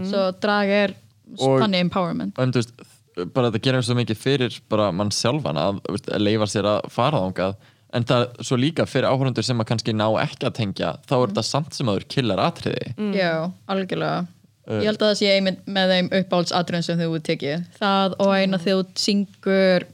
[0.07, 0.95] Svo drag er
[1.37, 2.37] þannig empowerment.
[2.37, 2.85] og en þú veist,
[3.33, 6.69] bara þetta gerir svo mikið fyrir bara mann sjálfan að, þú veist, að leifa sér
[6.71, 7.57] að fara þangað
[7.97, 11.29] en það svo líka fyrir áhörundur sem að kannski ná ekki að tengja þá er
[11.31, 12.93] þetta samt sem aður killar atriði.
[13.17, 13.31] Já,
[13.67, 14.25] algjörlega.
[14.67, 17.67] Ég held að það sé einmitt með þeim uppáhaldsatriðum sem þú tekið.
[17.77, 19.85] Það og eina þegar þú syngur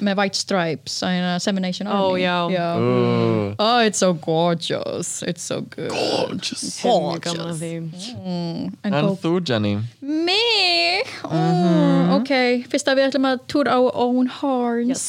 [0.00, 2.22] með White Stripes, eina Semination Ó, Army.
[2.22, 2.36] já.
[2.48, 5.22] uh, Oh, it's so gorgeous.
[5.22, 5.90] It's so good.
[5.90, 11.06] gorgeous Hefur mjög gaman að því En, en en þú Jenny mig?
[11.24, 12.32] Oh, ok,
[12.72, 15.04] fyrst að við ætlum að tour our own horns.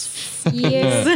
[0.51, 1.07] Yes.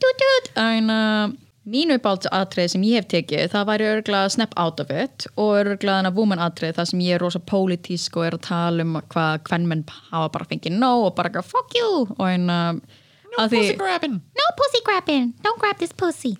[0.00, 0.50] tut, tut.
[0.56, 1.28] En uh,
[1.68, 5.98] mín uppáhaldsatrið sem ég hef tekið, það væri örgulega Snap Out of It og örgulega
[5.98, 9.44] þennan Woman atrið, það sem ég er rosa pólitísk og er að tala um hvað
[9.50, 11.92] hvern menn hafa bara fengið nóg og bara eitthvað, fuck you!
[12.16, 12.72] Og en uh,
[13.36, 14.18] no pussy grabbing.
[14.40, 16.36] No pussy grabbing, don't grab this pussy.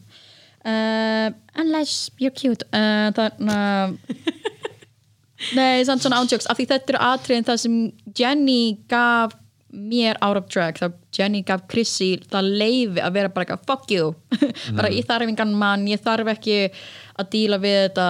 [0.65, 2.65] Uh, Unless you're cute.
[2.73, 3.97] Uh, Þannig að
[5.57, 7.77] Nei, samt svona ándjóks af því þetta eru atriðin það sem
[8.19, 9.33] Jenny gaf
[9.73, 13.93] mér out of drag þá Jenny gaf Chrissy það leifi að vera bara eitthvað fuck
[13.93, 14.11] you.
[14.79, 16.57] Bara ég þarf engan mann, ég þarf ekki
[17.21, 18.07] að díla við þetta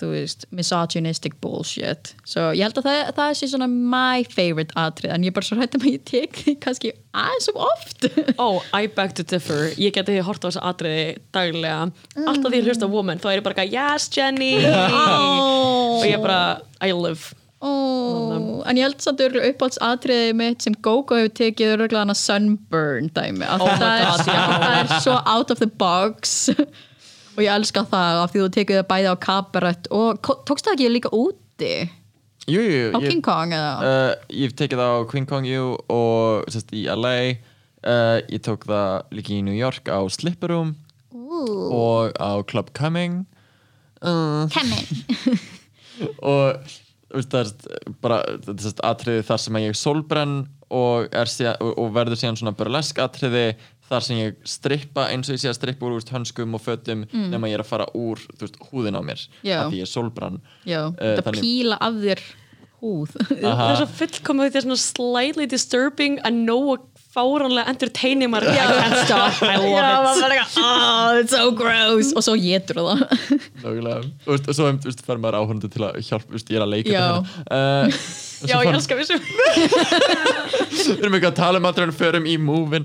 [0.00, 2.14] þú veist, misogynistic bullshit.
[2.28, 5.48] Svo ég held að það, það sé svona my favorite atrið, en ég er bara
[5.50, 8.08] svo hættum að ég tek því kannski aðeins of oft.
[8.44, 9.70] Oh, I beg to differ.
[9.80, 11.88] Ég geti hort á þessu atriði daglega.
[12.24, 15.98] Alltaf því ég hlusta Woman þá er ég bara Yes Jenny oh.
[16.00, 17.34] og ég bara, I live
[17.64, 22.16] Oh, en ég held samt örgulega uppáhalds atriði mitt sem Gogo hefur tekið örgulega hana
[22.18, 23.46] sunburn dæmi.
[23.48, 24.42] Oh það, er, God, já.
[24.64, 26.34] það er svo out of the box.
[27.34, 30.76] Og ég elska það af því þú tekið það bæði á kabarett og tókst það
[30.76, 31.72] ekki líka úti?
[32.46, 33.72] Jú, jú, jú á ég- King Kong eða?
[33.80, 34.12] Uh,
[34.44, 37.16] ég tekið það á Queen Kong U og sérst, í LA
[37.88, 40.74] uh, ég tók það líka í New York á Slipper Room
[41.14, 43.24] og á Club Coming
[44.04, 44.86] uh, Kemmin
[46.36, 46.60] og
[47.22, 47.52] það er
[48.10, 50.34] er atriði þar sem að ég sólbrenn
[50.74, 53.44] og, er síðan, og, og verður síðan svona burlesk atriði
[53.84, 57.50] þar sem ég strippa eins og ég sé að strippa úr hönskum og fötum nema
[57.50, 59.58] ég er að fara úr veist, húðin á mér Já.
[59.66, 62.24] af því ég er sólbrann Já, Eh, þetta þannig- píla af þér
[62.84, 63.12] húð.
[63.40, 66.74] Það er svo fullkomið því að svona slightly disturbing en nógu
[67.14, 68.50] fáránlega entertaining maður.
[68.50, 70.24] I can't stop, I love Já, maður it.
[70.24, 72.12] bara eitthvað, oh, it's so gross.
[72.18, 73.04] Og svo getur það.
[73.62, 74.00] Nákvæmlega.
[74.26, 76.92] og svo þú veist, fer maður áhörndu til að hjálpa veist, ég er að leika
[76.92, 77.06] Já.
[77.22, 78.04] þetta uh,
[78.44, 79.20] Já, ég elska við sem
[80.74, 82.84] við erum ekki að tala um aldrei en förum í múvin.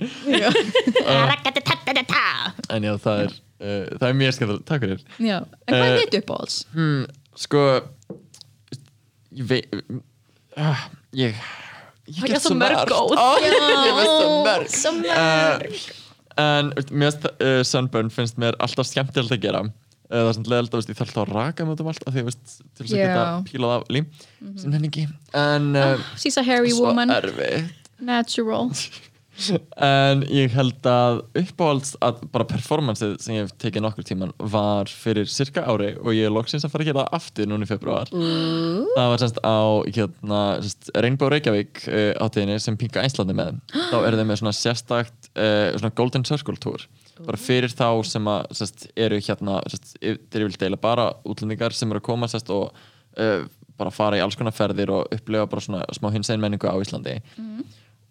[2.70, 5.02] En já, það er uh, það er mjög skemmtilegt, takk fyrir.
[5.20, 6.60] Já, en hvað er þitt uppáhalds?
[6.76, 7.02] hmm,
[7.40, 7.64] sko
[9.40, 9.66] ég veit
[10.58, 10.86] uh,
[11.18, 11.42] ég
[12.16, 13.16] ég er svo mörg góð.
[13.16, 14.72] oh, ég veist svo mörg.
[14.74, 16.00] Svo uh,
[16.40, 19.64] en finnst uh, Sunburn finnst mér alltaf skemmtilegt að gera.
[20.10, 22.16] Uh, það er svona leðilt að ég þarf alltaf að raka með um allt af
[22.16, 24.08] því veist, til þess að geta pílað af lím.
[24.62, 25.06] Sem henni ekki.
[25.38, 27.76] En uh, She's a hairy woman, erfitt.
[28.00, 28.72] Natural
[29.92, 34.92] en ég held að uppáhalds að bara performanceið sem ég hef tekið nokkur tíman var
[34.92, 37.70] fyrir cirka ári og ég er loksins að fara að gera það aftur núna í
[37.70, 43.60] februar það var semst á hérna, semst, Rainbow Reykjavík uh, átíðinni sem Pinka Æslandi með.
[43.74, 46.86] Þá eru þeir með svona sérstakt uh, svona Golden Circle Tour.
[47.28, 52.02] Bara fyrir þá sem að semst, eru hérna þeir vil deila bara útlendingar sem eru
[52.02, 52.72] að koma semst, og
[53.20, 53.48] uh,
[53.80, 57.20] bara fara í alls konar ferðir og upplega bara svona smá hinsegin menningu á Íslandi.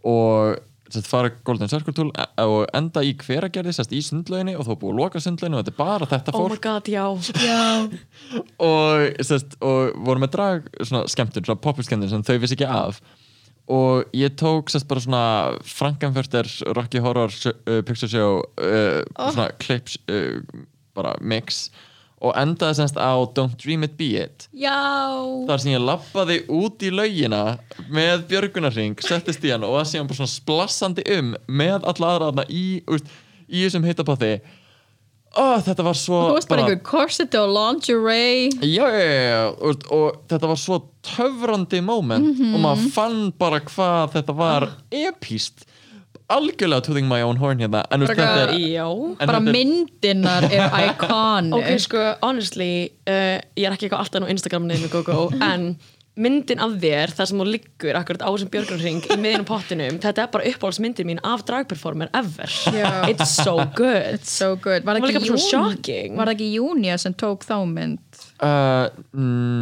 [0.08, 0.58] Og
[0.94, 4.72] sest, fara Golden Circle Tool e- og enda í hveragerði sest, í sundlauginni og þó
[4.80, 6.62] búið að loka sundlauginu og þetta er bara þetta Oh my fólk.
[6.68, 7.04] God, já.
[7.44, 7.62] Já,
[8.70, 13.00] og, sest, og voru með drag svona skemmtun, svona populskemmtun sem þau vissi ekki af.
[13.68, 15.24] Og ég tók sest, bara svona
[15.68, 20.40] Frankenfurter Rocky Horror uh, Picture Show uh, svona clips uh,
[20.96, 21.68] bara mix.
[21.68, 21.87] og
[22.34, 24.48] endaði semst á Don't Dream It Be It.
[24.50, 24.74] Já.
[25.48, 27.42] Þar sem ég lappaði út í laugina
[27.86, 32.14] með björgunarring, settist í hann og það sé hann bara svona splassandi um með alla
[32.14, 33.12] aðra þarna í, úst,
[33.46, 34.32] í þessum heitapotti
[35.36, 38.50] oh, þetta var svo Þú veist bara einhver corset og lingerie.
[38.64, 43.62] Já, já, já, já úst, og þetta var svo töfrandi moment og maður fann bara
[43.64, 45.67] hvað þetta var epíst
[46.28, 48.86] algjörlega tooting my own horn hérna en úst, Bara þetta er Já.
[48.88, 51.54] en bara þetta er- myndinar er iconic.
[51.56, 52.72] Ok, sko, honestly
[53.08, 55.70] uh, ég er ekki eitthvað alltaf á Instagram nefnum GoGo en
[56.18, 60.24] myndin af þér þar sem þú liggur akkurat á þessum björgunarring í miðinum pottinum, þetta
[60.24, 62.50] er bara uppáhaldsmyndin mín af dragperformer ever.
[62.74, 62.88] Já.
[63.06, 64.24] It's so good.
[64.26, 64.82] So good.
[64.82, 66.16] Var Það var líka ekki bara svona Jún- shocking.
[66.18, 68.02] Var það ekki Júnia sem tók þá mynd?
[68.42, 68.90] Uh,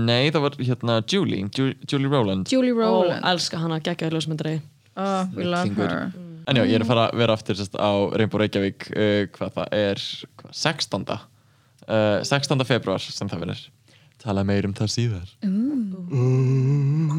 [0.08, 2.48] nei, það var hérna Julie, Ju Julie Rowland.
[2.48, 3.20] Julie og Rowland.
[3.36, 4.56] elska hana geggjaður ljósmyndari.
[4.96, 5.92] Oh, We love Fingur.
[5.92, 6.12] her
[6.46, 9.56] En já, ég er að fara að vera aftur sest, á Rainbow Reykjavík uh, hvað
[9.56, 10.02] það er
[10.42, 11.06] hvað, 16.
[11.86, 12.66] Uh, 16.
[12.68, 13.64] februar sem það verður.
[14.22, 15.32] Tala meir um það síðar.
[15.46, 17.16] Ooh.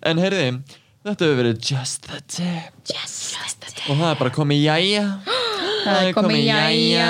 [0.00, 0.46] En heyrði
[1.02, 2.80] þetta hefur verið Just the Tip.
[2.92, 3.20] Yes,
[3.88, 5.06] og það er bara komið jæja.
[5.82, 7.06] Það er komið jæja.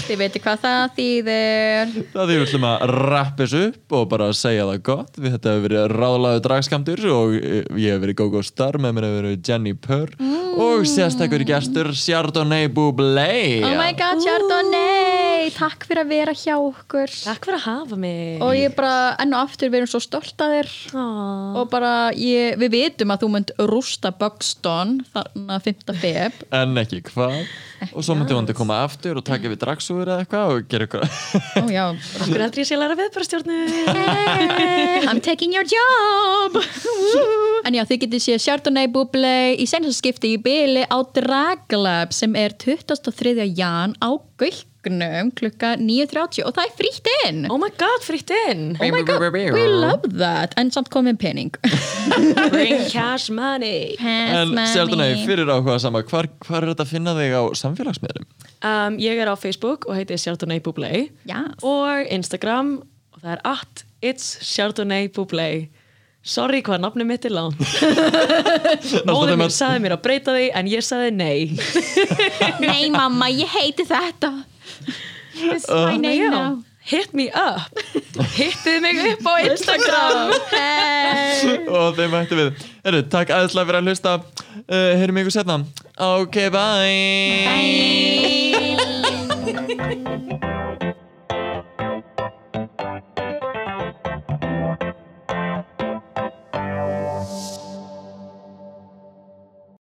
[0.00, 1.90] Þið veitir hvað það þýðir.
[2.14, 5.18] Það við ætlum að rappa þessu upp og bara segja það gott.
[5.18, 9.08] Við þetta hefur verið ráðlaðu dragskamtur og eh, ég hef verið Gogo Star með mér
[9.08, 10.14] hefur verið Jenny Purr
[10.58, 13.62] og sérstakur gestur Chardonnay Bublé.
[13.62, 15.07] Oh my god, Chardonnay
[15.54, 17.12] Takk fyrir að vera hjá okkur.
[17.12, 18.42] Takk fyrir að hafa mig.
[18.44, 20.70] Og ég bara, enn og aftur, við erum svo stolt að þér.
[20.92, 21.56] Ah.
[21.60, 25.96] Og bara, ég, við vitum að þú munt rústa Bugston Þannig að 5.
[26.02, 26.44] feb.
[26.58, 27.40] En ekki hvað?
[27.92, 31.18] Og svo myndi hún koma aftur og taka við dragsúður eða eitthvað og gera eitthvað.
[31.62, 31.84] Ó já,
[32.24, 33.58] Akkur heldur ég sé að læra viðbærastjórnu
[33.94, 36.58] hey, I'm taking your job.
[37.68, 42.34] En já, þið getið séð Chardonnay Bublé í senast skipti í byli á Draglab sem
[42.38, 43.46] er 23.
[43.54, 47.40] jan á Gaukur morgunum klukka 9.30 og það er frítt inn.
[47.52, 48.62] Oh my god, fritt inn.
[48.80, 50.54] Oh my god, we love that.
[50.60, 51.50] En samt komið pening.
[52.52, 53.96] Bring cash money.
[53.98, 58.28] Pass En Sjaldunni, fyrir áhuga sama, hvar, hvar er þetta að finna þig á samfélagsmiðlum?
[58.64, 61.08] um, Ég er á Facebook og heiti Chardonnay Bublé.
[61.28, 61.58] Yes.
[61.62, 62.78] og Instagram
[63.14, 65.68] og það er at it's Chardonnay Bublé.
[66.28, 67.60] Sorry hvað nafnum mitt er langt.
[69.06, 71.56] Móður þeim mér að- sagði mér að breyta því en ég sagði nei.
[72.64, 74.32] Nei mamma, ég heiti þetta
[75.34, 77.68] It's my name Já, now Hit me up
[78.38, 81.58] Hittið mig upp á Instagram Hey.
[81.78, 82.64] Og þeim ættum við.
[82.86, 84.14] Herru, takk aðeinslega fyrir að hlusta.
[84.64, 85.60] Uh, Heyrum ykkur setna.
[86.08, 87.44] Ok, bye.
[87.44, 88.27] Bye